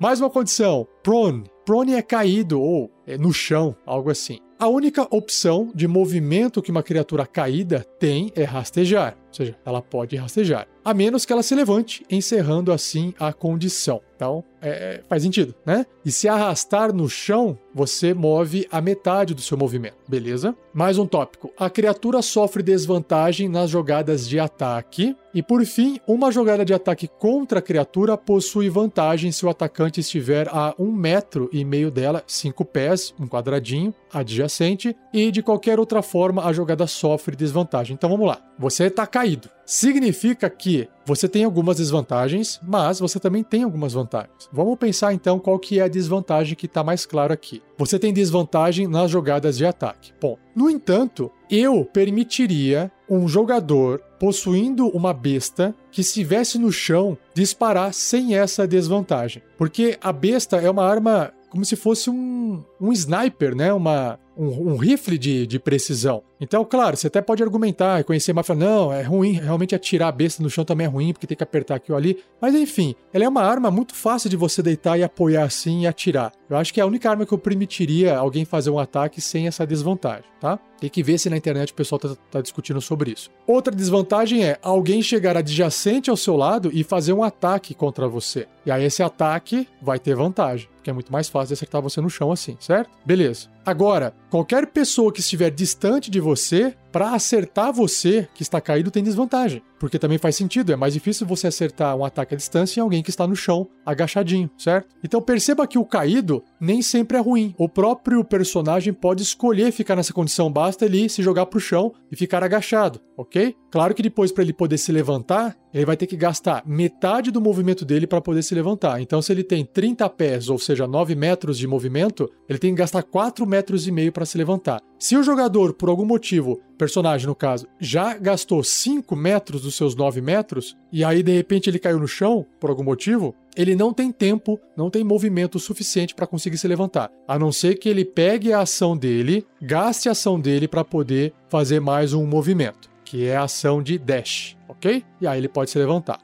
Mais 0.01 0.21
uma 0.21 0.31
condição: 0.31 0.87
prone. 1.05 1.45
Prone 1.65 1.95
é 1.95 2.03
caído 2.03 2.61
ou 2.61 2.91
é 3.07 3.17
no 3.17 3.33
chão, 3.33 3.77
algo 3.87 4.11
assim. 4.11 4.41
A 4.63 4.69
única 4.69 5.09
opção 5.11 5.73
de 5.75 5.89
movimento 5.89 6.63
que 6.63 6.71
uma 6.71 6.85
criatura 6.85 7.27
caída 7.27 7.85
tem 7.99 8.31
é 8.37 8.45
rastejar, 8.45 9.17
ou 9.27 9.35
seja, 9.35 9.57
ela 9.67 9.83
pode 9.83 10.15
rastejar, 10.15 10.69
a 10.85 10.95
menos 10.95 11.25
que 11.25 11.33
ela 11.33 11.43
se 11.43 11.53
levante, 11.53 12.07
encerrando 12.09 12.71
assim 12.71 13.13
a 13.19 13.33
condição. 13.33 14.01
Então, 14.15 14.45
é, 14.61 15.03
faz 15.09 15.25
sentido, 15.25 15.53
né? 15.67 15.85
E 16.05 16.13
se 16.13 16.29
arrastar 16.29 16.95
no 16.95 17.09
chão, 17.09 17.59
você 17.75 18.15
move 18.15 18.65
a 18.71 18.81
metade 18.81 19.35
do 19.35 19.41
seu 19.41 19.59
movimento, 19.59 19.97
beleza? 20.07 20.55
Mais 20.73 20.97
um 20.97 21.07
tópico: 21.07 21.51
a 21.59 21.69
criatura 21.69 22.23
sofre 22.23 22.63
desvantagem 22.63 23.49
nas 23.49 23.69
jogadas 23.69 24.29
de 24.29 24.39
ataque. 24.39 25.17
E 25.35 25.43
por 25.43 25.65
fim, 25.65 25.99
uma 26.07 26.31
jogada 26.31 26.65
de 26.65 26.73
ataque 26.73 27.09
contra 27.09 27.59
a 27.59 27.63
criatura 27.63 28.17
possui 28.17 28.69
vantagem 28.69 29.33
se 29.33 29.45
o 29.45 29.49
atacante 29.49 29.99
estiver 29.99 30.47
a 30.51 30.73
um 30.79 30.93
metro 30.93 31.51
e 31.53 31.65
meio 31.65 31.91
dela, 31.91 32.23
cinco 32.29 32.65
pés, 32.65 33.13
um 33.19 33.27
quadradinho 33.27 33.93
adjacente, 34.13 34.97
e 35.13 35.31
de 35.31 35.43
qualquer 35.43 35.79
outra 35.79 36.03
forma 36.03 36.45
a 36.45 36.53
jogada 36.53 36.87
sofre 36.87 37.37
desvantagem. 37.37 37.95
Então 37.95 38.11
vamos 38.11 38.27
lá. 38.27 38.39
Você 38.59 38.85
está 38.85 39.07
caído. 39.07 39.49
Significa 39.65 40.51
que 40.51 40.89
você 41.05 41.29
tem 41.29 41.45
algumas 41.45 41.79
desvantagens, 41.79 42.61
mas 42.63 43.01
você 43.01 43.19
também 43.19 43.43
tem 43.43 43.63
algumas 43.63 43.93
vantagens. 43.93 44.49
Vamos 44.53 44.79
pensar 44.79 45.13
então 45.13 45.39
qual 45.39 45.59
que 45.59 45.81
é 45.81 45.83
a 45.83 45.89
desvantagem 45.89 46.55
que 46.55 46.67
está 46.67 46.85
mais 46.85 47.07
claro 47.07 47.33
aqui. 47.33 47.63
Você 47.79 47.99
tem 47.99 48.13
desvantagem 48.13 48.87
nas 48.87 49.11
jogadas 49.11 49.57
de 49.57 49.65
ataque. 49.67 50.13
Bom, 50.21 50.37
no 50.55 50.69
entanto, 50.69 51.31
eu 51.51 51.85
permitiria 51.85 52.91
um 53.09 53.27
jogador 53.27 54.01
possuindo 54.19 54.87
uma 54.89 55.13
besta 55.13 55.75
que 55.91 56.01
estivesse 56.01 56.59
no 56.59 56.71
chão 56.71 57.19
disparar 57.35 57.93
sem 57.93 58.37
essa 58.37 58.67
desvantagem. 58.67 59.43
Porque 59.59 59.99
a 60.01 60.13
besta 60.13 60.57
é 60.59 60.71
uma 60.71 60.85
arma 60.85 61.33
como 61.53 61.67
se 61.67 61.77
fosse 61.77 62.09
um, 62.09 62.65
um 62.81 62.91
sniper, 62.95 63.55
né? 63.55 63.71
Uma, 63.75 64.19
um, 64.37 64.73
um 64.73 64.77
rifle 64.77 65.19
de, 65.19 65.47
de 65.47 65.59
precisão. 65.59 66.23
Então, 66.41 66.65
claro, 66.65 66.97
você 66.97 67.07
até 67.07 67.21
pode 67.23 67.43
argumentar 67.43 68.01
e 68.01 68.05
conhecer 68.05 68.33
mais, 68.33 68.47
falar, 68.47 68.59
não, 68.59 68.93
é 68.93 69.03
ruim, 69.03 69.35
realmente 69.35 69.75
atirar 69.75 70.09
a 70.09 70.13
besta 70.13 70.43
no 70.43 70.51
chão 70.51 70.65
também 70.65 70.87
é 70.87 70.91
ruim, 70.91 71.13
porque 71.13 71.27
tem 71.27 71.37
que 71.37 71.43
apertar 71.45 71.77
aqui 71.77 71.93
ou 71.93 71.99
ali. 71.99 72.19
Mas 72.41 72.55
enfim, 72.55 72.97
ela 73.13 73.25
é 73.25 73.29
uma 73.29 73.43
arma 73.43 73.71
muito 73.71 73.95
fácil 73.95 74.29
de 74.29 74.37
você 74.37 74.61
deitar 74.61 74.99
e 74.99 75.05
apoiar 75.05 75.45
assim 75.45 75.83
e 75.83 75.87
atirar. 75.87 76.33
Eu 76.51 76.57
acho 76.57 76.75
que 76.75 76.81
é 76.81 76.83
a 76.83 76.87
única 76.87 77.09
arma 77.09 77.25
que 77.25 77.33
eu 77.33 77.39
permitiria 77.39 78.17
alguém 78.17 78.45
fazer 78.45 78.71
um 78.71 78.79
ataque 78.79 79.21
sem 79.21 79.47
essa 79.47 79.67
desvantagem, 79.67 80.25
tá? 80.41 80.59
Tem 80.81 80.91
que 80.91 81.03
ver 81.03 81.17
se 81.17 81.31
na 81.31 81.37
internet 81.37 81.73
o 81.73 81.77
pessoal 81.77 81.99
tá, 82.01 82.17
tá 82.29 82.41
discutindo 82.41 82.81
sobre 82.81 83.13
isso. 83.13 83.31
Outra 83.47 83.73
desvantagem 83.73 84.45
é 84.45 84.59
alguém 84.61 85.01
chegar 85.01 85.37
adjacente 85.37 86.11
ao 86.11 86.17
seu 86.17 86.37
lado 86.37 86.71
e 86.73 86.83
fazer 86.83 87.13
um 87.13 87.23
ataque 87.23 87.73
contra 87.73 88.09
você. 88.09 88.49
E 88.67 88.71
aí 88.71 88.85
esse 88.85 89.01
ataque 89.01 89.69
vai 89.81 90.01
ter 90.01 90.17
vantagem, 90.17 90.69
porque 90.75 90.91
é 90.91 90.93
muito 90.93 91.13
mais 91.13 91.29
fácil 91.29 91.49
de 91.49 91.55
acertar 91.55 91.81
você 91.81 92.01
no 92.01 92.11
chão 92.11 92.33
assim, 92.33 92.57
certo? 92.59 92.91
Beleza. 93.07 93.49
Agora, 93.65 94.13
qualquer 94.33 94.69
pessoa 94.69 95.13
que 95.13 95.21
estiver 95.21 95.51
distante 95.51 96.11
de 96.11 96.19
você, 96.19 96.75
para 96.93 97.15
acertar 97.15 97.73
você 97.73 98.29
que 98.35 98.43
está 98.43 98.61
caído 98.61 98.91
tem 98.91 99.03
desvantagem, 99.03 99.63
porque 99.81 99.99
também 99.99 100.19
faz 100.19 100.37
sentido, 100.37 100.73
é 100.73 100.77
mais 100.77 100.93
difícil 100.93 101.27
você 101.27 101.47
acertar 101.47 101.97
um 101.97 102.05
ataque 102.05 102.35
à 102.35 102.37
distância 102.37 102.79
em 102.79 102.83
alguém 102.83 103.03
que 103.03 103.11
está 103.11 103.27
no 103.27 103.35
chão, 103.35 103.67
agachadinho, 103.85 104.51
certo? 104.59 104.95
Então 105.03 105.21
perceba 105.21 105.67
que 105.67 105.79
o 105.79 105.85
caído 105.85 106.45
nem 106.61 106.83
sempre 106.83 107.17
é 107.17 107.21
ruim. 107.21 107.55
O 107.59 107.69
próprio 107.69 108.23
personagem 108.23 108.93
pode 108.93 109.23
escolher 109.23 109.73
ficar 109.73 109.97
nessa 109.97 110.13
condição, 110.13 110.53
basta 110.53 110.85
ele 110.85 111.09
se 111.09 111.23
jogar 111.23 111.47
para 111.47 111.57
o 111.57 111.61
chão 111.61 111.93
e 112.11 112.17
ficar 112.17 112.45
agachado, 112.45 113.01
ok? 113.17 113.57
Claro 113.71 113.95
que 113.95 114.03
depois 114.03 114.31
para 114.31 114.45
ele 114.45 114.53
poder 114.53 114.77
se 114.77 114.93
levantar, 114.93 115.57
ele 115.73 115.87
vai 115.87 115.97
ter 115.97 116.07
que 116.07 116.17
gastar 116.17 116.63
metade 116.67 117.31
do 117.31 117.41
movimento 117.41 117.87
dele 117.87 118.07
para 118.07 118.21
poder 118.21 118.43
se 118.43 118.55
levantar. 118.55 119.01
Então 119.01 119.23
se 119.23 119.33
ele 119.33 119.43
tem 119.43 119.65
30 119.65 120.09
pés, 120.11 120.51
ou 120.51 120.59
seja, 120.59 120.87
9 120.87 121.15
metros 121.15 121.57
de 121.57 121.67
movimento, 121.67 122.31
ele 122.47 122.59
tem 122.59 122.75
que 122.75 122.79
gastar 122.79 123.03
4 123.03 123.47
metros 123.47 123.89
e 123.89 123.91
meio 123.91 124.13
para 124.13 124.27
se 124.27 124.37
levantar. 124.37 124.83
Se 125.03 125.17
o 125.17 125.23
jogador, 125.25 125.73
por 125.73 125.89
algum 125.89 126.05
motivo, 126.05 126.61
personagem 126.79 127.27
no 127.27 127.35
caso, 127.35 127.67
já 127.81 128.17
gastou 128.17 128.63
5 128.63 129.17
metros 129.17 129.63
dos 129.63 129.75
seus 129.75 129.97
9 129.97 130.21
metros, 130.21 130.77
e 130.93 131.03
aí 131.03 131.25
de 131.25 131.33
repente 131.33 131.69
ele 131.69 131.81
caiu 131.81 131.99
no 131.99 132.07
chão, 132.07 132.47
por 132.61 132.71
algum 132.71 132.85
motivo, 132.85 133.35
ele 133.57 133.75
não 133.75 133.93
tem 133.93 134.13
tempo, 134.13 134.61
não 134.77 134.89
tem 134.91 135.03
movimento 135.03 135.59
suficiente 135.59 136.15
para 136.15 136.25
conseguir 136.25 136.57
se 136.57 136.69
levantar. 136.69 137.11
A 137.27 137.37
não 137.37 137.51
ser 137.51 137.81
que 137.81 137.89
ele 137.89 138.05
pegue 138.05 138.53
a 138.53 138.61
ação 138.61 138.97
dele, 138.97 139.45
gaste 139.61 140.09
a 140.09 140.13
ação 140.13 140.39
dele 140.39 140.69
para 140.69 140.85
poder 140.85 141.35
fazer 141.49 141.81
mais 141.81 142.13
um 142.13 142.25
movimento, 142.25 142.89
que 143.05 143.27
é 143.27 143.37
a 143.37 143.43
ação 143.43 143.83
de 143.83 143.99
dash, 143.99 144.57
ok? 144.69 145.05
E 145.21 145.27
aí 145.27 145.37
ele 145.37 145.49
pode 145.49 145.73
se 145.73 145.79
levantar. 145.81 146.21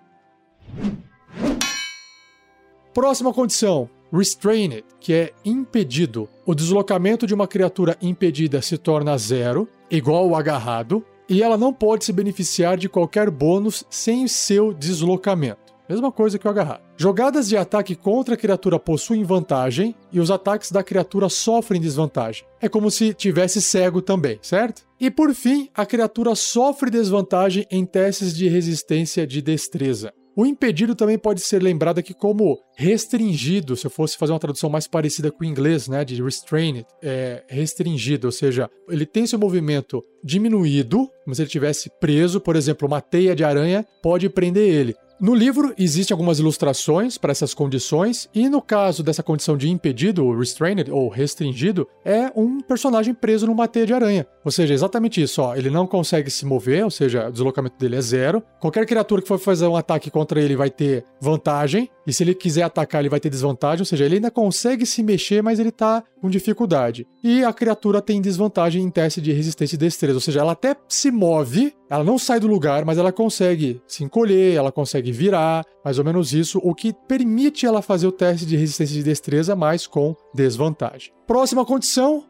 Próxima 2.95 3.35
condição: 3.35 3.91
restrained, 4.13 4.85
que 5.01 5.13
é 5.13 5.33
impedido. 5.45 6.29
O 6.45 6.55
deslocamento 6.55 7.27
de 7.27 7.35
uma 7.35 7.47
criatura 7.47 7.97
impedida 8.01 8.61
se 8.63 8.79
torna 8.79 9.17
zero, 9.17 9.69
igual 9.91 10.25
ao 10.25 10.37
agarrado, 10.37 11.05
e 11.29 11.43
ela 11.43 11.59
não 11.59 11.73
pode 11.73 12.05
se 12.05 12.13
beneficiar 12.13 12.77
de 12.77 12.89
qualquer 12.89 13.31
bônus 13.31 13.85
sem 13.91 14.27
seu 14.27 14.73
deslocamento. 14.73 15.69
Mesma 15.89 16.13
coisa 16.13 16.39
que 16.39 16.47
o 16.47 16.51
agarrado. 16.51 16.83
Jogadas 16.99 17.49
de 17.49 17.57
ataque 17.57 17.95
contra 17.95 18.35
a 18.35 18.37
criatura 18.37 18.79
possuem 18.79 19.25
vantagem 19.25 19.95
e 20.13 20.21
os 20.21 20.31
ataques 20.31 20.71
da 20.71 20.83
criatura 20.83 21.31
sofrem 21.31 21.81
desvantagem. 21.81 22.45
É 22.61 22.69
como 22.69 22.91
se 22.91 23.15
tivesse 23.15 23.63
cego 23.63 24.03
também, 24.03 24.39
certo? 24.43 24.83
E 25.01 25.11
por 25.11 25.33
fim, 25.33 25.71
a 25.75 25.87
criatura 25.87 26.35
sofre 26.35 26.91
desvantagem 26.91 27.65
em 27.71 27.87
testes 27.87 28.37
de 28.37 28.49
resistência 28.49 29.27
de 29.27 29.41
destreza. 29.41 30.13
O 30.39 30.47
impedido 30.47 30.95
também 30.95 31.19
pode 31.19 31.41
ser 31.41 31.61
lembrado 31.61 31.99
aqui 31.99 32.15
como 32.15 32.61
restringido, 32.77 33.75
se 33.75 33.85
eu 33.85 33.91
fosse 33.91 34.17
fazer 34.17 34.33
uma 34.33 34.39
tradução 34.39 34.71
mais 34.71 34.87
parecida 34.87 35.33
com 35.33 35.43
o 35.43 35.45
inglês, 35.45 35.89
né, 35.89 36.05
de 36.05 36.23
restrained, 36.23 36.87
é 37.03 37.43
restringido, 37.49 38.29
ou 38.29 38.33
seja, 38.33 38.71
ele 38.89 39.05
tem 39.05 39.27
seu 39.27 39.37
movimento 39.37 40.01
diminuído, 40.23 41.11
como 41.25 41.35
se 41.35 41.43
ele 41.43 41.51
tivesse 41.51 41.91
preso, 41.99 42.41
por 42.41 42.55
exemplo, 42.55 42.87
uma 42.87 43.01
teia 43.01 43.35
de 43.35 43.43
aranha 43.43 43.85
pode 44.01 44.29
prender 44.29 44.73
ele. 44.73 44.95
No 45.21 45.35
livro 45.35 45.75
existem 45.77 46.15
algumas 46.15 46.39
ilustrações 46.39 47.19
para 47.19 47.33
essas 47.33 47.53
condições, 47.53 48.29
e 48.33 48.49
no 48.49 48.63
caso 48.63 49.03
dessa 49.03 49.21
condição 49.21 49.57
de 49.57 49.69
impedido, 49.69 50.31
restrained 50.31 50.89
ou 50.93 51.09
restringido, 51.09 51.89
é 52.05 52.31
um 52.37 52.61
personagem 52.61 53.13
preso 53.13 53.45
numa 53.45 53.67
teia 53.67 53.85
de 53.85 53.93
aranha. 53.93 54.25
Ou 54.45 54.53
seja, 54.53 54.73
exatamente 54.73 55.21
isso, 55.21 55.43
ó, 55.43 55.57
ele 55.57 55.71
não 55.71 55.89
consegue 55.89 56.31
se 56.31 56.47
mover, 56.47 56.85
ou 56.85 56.91
seja, 56.91 57.29
o 57.29 57.33
deslocamento 57.33 57.77
dele 57.77 57.97
é 57.97 58.01
zero. 58.01 58.41
Qualquer 58.61 58.87
criatura 58.87 59.21
que 59.21 59.27
for 59.27 59.41
fazer 59.41 59.67
um 59.67 59.75
ataque 59.75 60.09
contra 60.09 60.41
ele 60.41 60.55
vai 60.55 60.71
ter 60.71 61.05
vantagem, 61.21 61.91
e 62.07 62.13
se 62.13 62.23
ele 62.23 62.33
quiser 62.33 62.63
atacar, 62.63 63.01
ele 63.01 63.09
vai 63.09 63.19
ter 63.19 63.29
desvantagem, 63.29 63.83
ou 63.83 63.87
seja, 63.87 64.05
ele 64.05 64.15
ainda 64.15 64.31
consegue 64.31 64.87
se 64.87 65.03
mexer, 65.03 65.43
mas 65.43 65.59
ele 65.59 65.73
tá 65.73 66.03
com 66.23 66.31
dificuldade. 66.31 67.07
E 67.23 67.45
a 67.45 67.53
criatura 67.53 68.01
tem 68.01 68.21
desvantagem 68.21 68.83
em 68.83 68.89
teste 68.89 69.21
de 69.21 69.33
resistência 69.33 69.75
e 69.75 69.79
destreza, 69.79 70.15
ou 70.15 70.21
seja, 70.21 70.41
ela 70.41 70.53
até 70.53 70.77
se 70.89 71.11
move, 71.11 71.75
ela 71.91 72.05
não 72.05 72.19
sai 72.19 72.39
do 72.39 72.47
lugar, 72.47 72.85
mas 72.85 72.99
ela 72.99 73.13
consegue 73.13 73.83
se 73.87 74.05
encolher, 74.05 74.55
ela 74.55 74.71
consegue 74.73 75.08
virar, 75.13 75.65
mais 75.85 75.99
ou 75.99 76.05
menos 76.05 76.33
isso, 76.33 76.61
o 76.63 76.75
que 76.75 76.93
permite 76.93 77.67
ela 77.67 77.83
fazer 77.83 78.07
o 78.07 78.13
teste 78.13 78.47
de 78.47 78.57
resistência 78.57 78.99
e 78.99 79.03
destreza, 79.03 79.55
mas 79.57 79.87
com 79.87 80.15
desvantagem. 80.35 81.13
Próxima 81.27 81.65
condição 81.65 82.25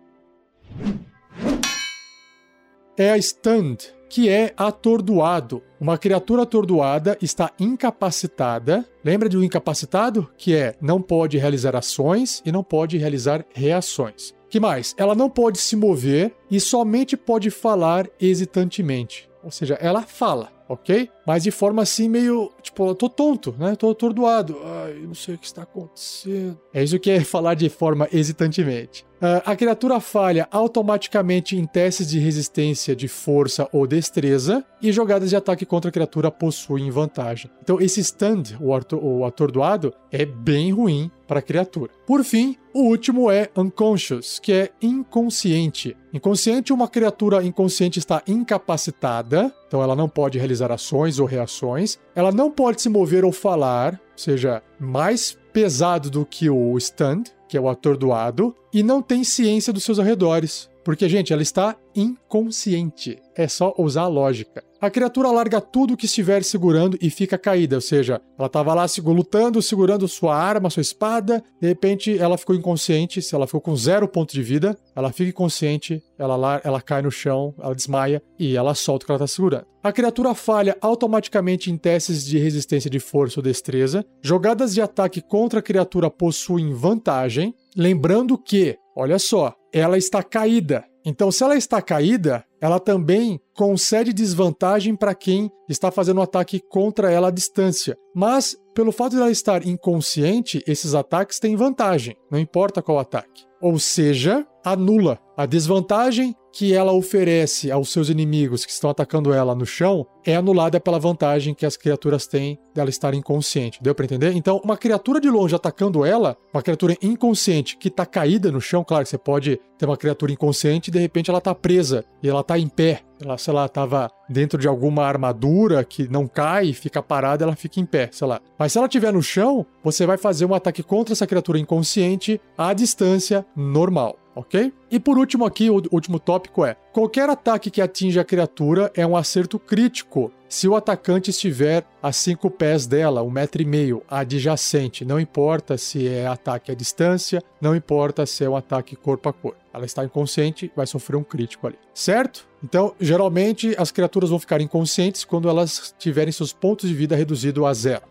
é 2.97 3.11
a 3.11 3.19
stand, 3.19 3.77
que 4.09 4.29
é 4.29 4.53
atordoado. 4.57 5.63
Uma 5.81 5.97
criatura 5.97 6.43
atordoada 6.43 7.17
está 7.23 7.53
incapacitada. 7.61 8.85
Lembra 9.05 9.29
de 9.29 9.37
um 9.37 9.45
incapacitado? 9.45 10.29
Que 10.37 10.55
é 10.57 10.75
não 10.81 11.01
pode 11.01 11.39
realizar 11.39 11.77
ações 11.77 12.43
e 12.45 12.51
não 12.51 12.65
pode 12.65 12.97
realizar 12.97 13.45
reações. 13.55 14.35
Que 14.51 14.59
mais? 14.59 14.95
Ela 14.97 15.15
não 15.15 15.29
pode 15.29 15.59
se 15.59 15.77
mover 15.77 16.35
e 16.51 16.59
somente 16.59 17.17
pode 17.17 17.51
falar 17.51 18.09
hesitantemente. 18.21 19.29
Ou 19.45 19.51
seja, 19.51 19.75
ela 19.75 20.03
fala, 20.03 20.51
ok? 20.69 21.11
Mas 21.27 21.43
de 21.43 21.51
forma 21.51 21.83
assim 21.83 22.09
meio, 22.09 22.53
tipo, 22.63 22.95
tô 22.95 23.09
tonto, 23.09 23.55
né? 23.59 23.75
Tô 23.75 23.91
atordoado. 23.91 24.59
Ai, 24.99 25.07
não 25.07 25.15
sei 25.15 25.37
o 25.37 25.39
que 25.39 25.47
está 25.47 25.63
acontecendo. 25.63 26.59
É 26.75 26.83
isso 26.83 26.99
que 26.99 27.11
é 27.11 27.21
falar 27.21 27.55
de 27.55 27.69
forma 27.69 28.09
hesitantemente. 28.13 29.07
Uh, 29.19 29.43
a 29.45 29.57
criatura 29.57 29.99
falha 29.99 30.47
automaticamente 30.51 31.57
em 31.57 31.67
testes 31.67 32.09
de 32.09 32.21
resistência 32.21 32.95
de 32.95 33.09
força 33.09 33.69
ou 33.73 33.85
destreza 33.85 34.65
e 34.81 34.93
jogadas 34.93 35.31
de 35.31 35.37
ataque 35.37 35.67
contra 35.67 35.89
a 35.89 35.93
criatura 35.93 36.31
possuem 36.31 36.89
vantagem. 36.91 37.51
Então, 37.61 37.81
esse 37.81 38.01
stand, 38.01 38.57
o, 38.61 38.71
o 38.97 39.25
atordoado, 39.25 39.93
é 40.13 40.25
bem 40.25 40.73
ruim 40.73 41.11
para 41.27 41.41
a 41.41 41.43
criatura. 41.43 41.91
Por 42.07 42.23
fim, 42.23 42.57
o 42.73 42.83
último 42.83 43.29
é 43.29 43.51
unconscious, 43.57 44.39
que 44.39 44.53
é 44.53 44.71
inconsciente. 44.81 45.97
Inconsciente, 46.13 46.73
uma 46.73 46.87
criatura 46.87 47.43
inconsciente 47.43 47.99
está 47.99 48.23
incapacitada, 48.25 49.53
então 49.67 49.83
ela 49.83 49.97
não 49.97 50.09
pode 50.09 50.39
realizar 50.39 50.71
ações 50.71 51.19
ou 51.19 51.27
reações, 51.27 51.99
ela 52.15 52.31
não 52.31 52.53
pode 52.53 52.81
se 52.81 52.89
mover 52.89 53.25
ou 53.25 53.33
falar, 53.33 54.01
seja, 54.21 54.63
mais 54.79 55.39
pesado 55.53 56.11
do 56.11 56.27
que 56.27 56.51
o 56.51 56.77
stand, 56.79 57.25
que 57.49 57.57
é 57.57 57.61
o 57.61 57.69
atordoado, 57.69 58.55
e 58.73 58.83
não 58.83 59.01
tem 59.01 59.25
ciência 59.25 59.73
dos 59.73 59.85
seus 59.85 59.99
arredores. 59.99 60.69
Porque, 60.89 61.07
gente, 61.07 61.35
ela 61.35 61.43
está 61.43 61.77
inconsciente. 61.95 63.19
É 63.37 63.47
só 63.47 63.75
usar 63.77 64.05
a 64.05 64.09
lógica. 64.09 64.65
A 64.81 64.89
criatura 64.89 65.31
larga 65.31 65.61
tudo 65.61 65.99
que 65.99 66.07
estiver 66.07 66.43
segurando 66.43 66.97
e 67.03 67.11
fica 67.11 67.37
caída, 67.37 67.77
ou 67.77 67.83
seja, 67.83 68.23
ela 68.39 68.47
estava 68.47 68.73
lá 68.73 68.87
lutando, 69.05 69.61
segurando 69.61 70.09
sua 70.09 70.35
arma, 70.35 70.71
sua 70.71 70.81
espada, 70.81 71.45
de 71.61 71.69
repente 71.69 72.17
ela 72.17 72.39
ficou 72.39 72.57
inconsciente, 72.57 73.21
se 73.21 73.35
ela 73.35 73.47
ficou 73.47 73.61
com 73.61 73.77
zero 73.77 74.09
ponto 74.09 74.33
de 74.33 74.43
vida, 74.43 74.79
ela 74.97 75.13
fica 75.13 75.29
inconsciente, 75.29 76.03
ela, 76.17 76.59
ela 76.65 76.81
cai 76.81 77.03
no 77.03 77.11
chão, 77.11 77.55
ela 77.61 77.75
desmaia 77.75 78.23
e 78.39 78.57
ela 78.57 78.75
solta 78.75 79.03
o 79.03 79.07
que 79.07 79.13
ela 79.13 79.17
está 79.17 79.27
segurando. 79.27 79.67
A 79.83 79.93
criatura 79.93 80.33
falha 80.33 80.75
automaticamente 80.81 81.71
em 81.71 81.77
testes 81.77 82.25
de 82.25 82.39
resistência 82.39 82.89
de 82.89 82.99
força 82.99 83.41
ou 83.41 83.45
destreza. 83.45 84.07
Jogadas 84.23 84.73
de 84.73 84.81
ataque 84.81 85.21
contra 85.21 85.59
a 85.59 85.63
criatura 85.63 86.09
possuem 86.09 86.73
vantagem. 86.73 87.55
Lembrando 87.77 88.39
que, 88.39 88.77
olha 88.97 89.19
só, 89.19 89.55
ela 89.79 89.97
está 89.97 90.23
caída. 90.23 90.85
Então, 91.05 91.31
se 91.33 91.43
ela 91.43 91.57
está 91.57 91.81
caída, 91.81 92.45
ela 92.61 92.79
também 92.79 93.41
concede 93.57 94.13
desvantagem 94.13 94.95
para 94.95 95.15
quem 95.15 95.51
está 95.69 95.91
fazendo 95.91 96.19
um 96.19 96.23
ataque 96.23 96.61
contra 96.69 97.11
ela 97.11 97.29
à 97.29 97.31
distância. 97.31 97.97
Mas, 98.15 98.57
pelo 98.75 98.93
fato 98.93 99.13
de 99.13 99.19
ela 99.19 99.31
estar 99.31 99.67
inconsciente, 99.67 100.63
esses 100.67 100.95
ataques 100.95 101.39
têm 101.39 101.57
vantagem, 101.57 102.17
não 102.31 102.39
importa 102.39 102.83
qual 102.83 102.99
ataque. 102.99 103.47
Ou 103.61 103.79
seja, 103.79 104.47
anula 104.65 105.19
a 105.37 105.47
desvantagem 105.47 106.35
que 106.59 106.75
ela 106.75 106.91
oferece 106.91 107.71
aos 107.71 107.93
seus 107.93 108.09
inimigos 108.09 108.65
que 108.65 108.73
estão 108.73 108.91
atacando 108.91 109.33
ela 109.33 109.55
no 109.55 109.65
chão 109.65 110.05
é 110.27 110.35
anulada 110.35 110.81
pela 110.81 110.99
vantagem 110.99 111.55
que 111.55 111.65
as 111.65 111.77
criaturas 111.77 112.27
têm 112.27 112.59
dela 112.75 112.91
estar 112.91 113.15
inconsciente. 113.15 113.79
Deu 113.81 113.95
para 113.95 114.05
entender? 114.05 114.33
Então, 114.33 114.61
uma 114.65 114.77
criatura 114.77 115.21
de 115.21 115.31
longe 115.31 115.55
atacando 115.55 116.05
ela, 116.05 116.37
uma 116.53 116.61
criatura 116.61 116.97
inconsciente 117.01 117.77
que 117.77 117.89
tá 117.89 118.05
caída 118.05 118.51
no 118.51 118.61
chão, 118.61 118.83
claro 118.83 119.05
que 119.05 119.11
você 119.11 119.17
pode 119.17 119.61
ter 119.79 119.87
uma 119.87 119.97
criatura 119.97 120.33
inconsciente 120.33 120.91
e 120.91 120.93
de 120.93 120.99
repente 120.99 121.31
ela 121.31 121.41
tá 121.41 121.55
presa 121.55 122.05
e 122.21 122.29
ela 122.29 122.43
tá 122.43 122.59
em 122.59 122.69
pé. 122.69 123.03
Ela, 123.25 123.39
sei 123.39 123.55
lá, 123.55 123.69
tava 123.69 124.11
dentro 124.29 124.59
de 124.59 124.67
alguma 124.67 125.05
armadura 125.05 125.85
que 125.85 126.09
não 126.09 126.27
cai, 126.27 126.73
fica 126.73 127.01
parada, 127.01 127.45
ela 127.45 127.55
fica 127.55 127.79
em 127.79 127.87
pé, 127.87 128.09
sei 128.11 128.27
lá. 128.27 128.41
Mas 128.59 128.73
se 128.73 128.79
ela 128.79 128.89
estiver 128.89 129.13
no 129.13 129.23
chão, 129.23 129.65
você 129.85 130.05
vai 130.05 130.19
fazer 130.19 130.45
um 130.45 130.55
ataque 130.55 130.83
contra 130.83 131.15
essa 131.15 131.27
criatura 131.27 131.59
inconsciente 131.59 132.41
à 132.57 132.73
distância 132.73 133.47
normal 133.55 134.19
ok? 134.39 134.73
E 134.91 135.01
por 135.01 135.19
último 135.19 135.45
aqui, 135.45 135.69
o 135.69 135.83
último 135.91 136.21
tópico 136.21 136.65
é: 136.65 136.77
qualquer 136.93 137.29
ataque 137.29 137.71
que 137.71 137.83
atinja 137.83 138.21
a 138.21 138.25
criatura 138.25 138.91
é 138.95 139.07
um 139.07 139.17
acerto 139.17 139.59
crítico 139.59 140.33
se 140.49 140.67
o 140.67 140.77
atacante 140.77 141.31
estiver 141.31 141.85
a 142.03 142.11
cinco 142.13 142.49
pés 142.51 142.87
dela, 142.87 143.23
um 143.23 143.31
metro 143.31 143.61
e 143.61 143.65
meio, 143.65 144.03
adjacente. 144.09 145.05
Não 145.05 145.21
importa 145.21 145.77
se 145.77 146.09
é 146.09 146.27
ataque 146.27 146.71
à 146.71 146.75
distância, 146.75 147.43
não 147.61 147.75
importa 147.75 148.25
se 148.25 148.45
é 148.45 148.49
um 148.49 148.57
ataque 148.57 148.97
corpo 148.97 149.29
a 149.29 149.33
corpo. 149.33 149.59
Ela 149.75 149.85
está 149.85 150.05
inconsciente, 150.05 150.73
vai 150.75 150.87
sofrer 150.87 151.17
um 151.17 151.25
crítico 151.25 151.67
ali, 151.67 151.79
certo? 151.93 152.49
Então, 152.63 152.95
geralmente 152.99 153.75
as 153.77 153.91
criaturas 153.91 154.31
vão 154.31 154.39
ficar 154.39 154.61
inconscientes 154.61 155.25
quando 155.25 155.49
elas 155.49 155.95
tiverem 155.99 156.33
seus 156.33 156.53
pontos 156.53 156.89
de 156.89 156.95
vida 156.95 157.15
reduzidos 157.15 157.65
a 157.65 157.75
zero. 157.75 158.03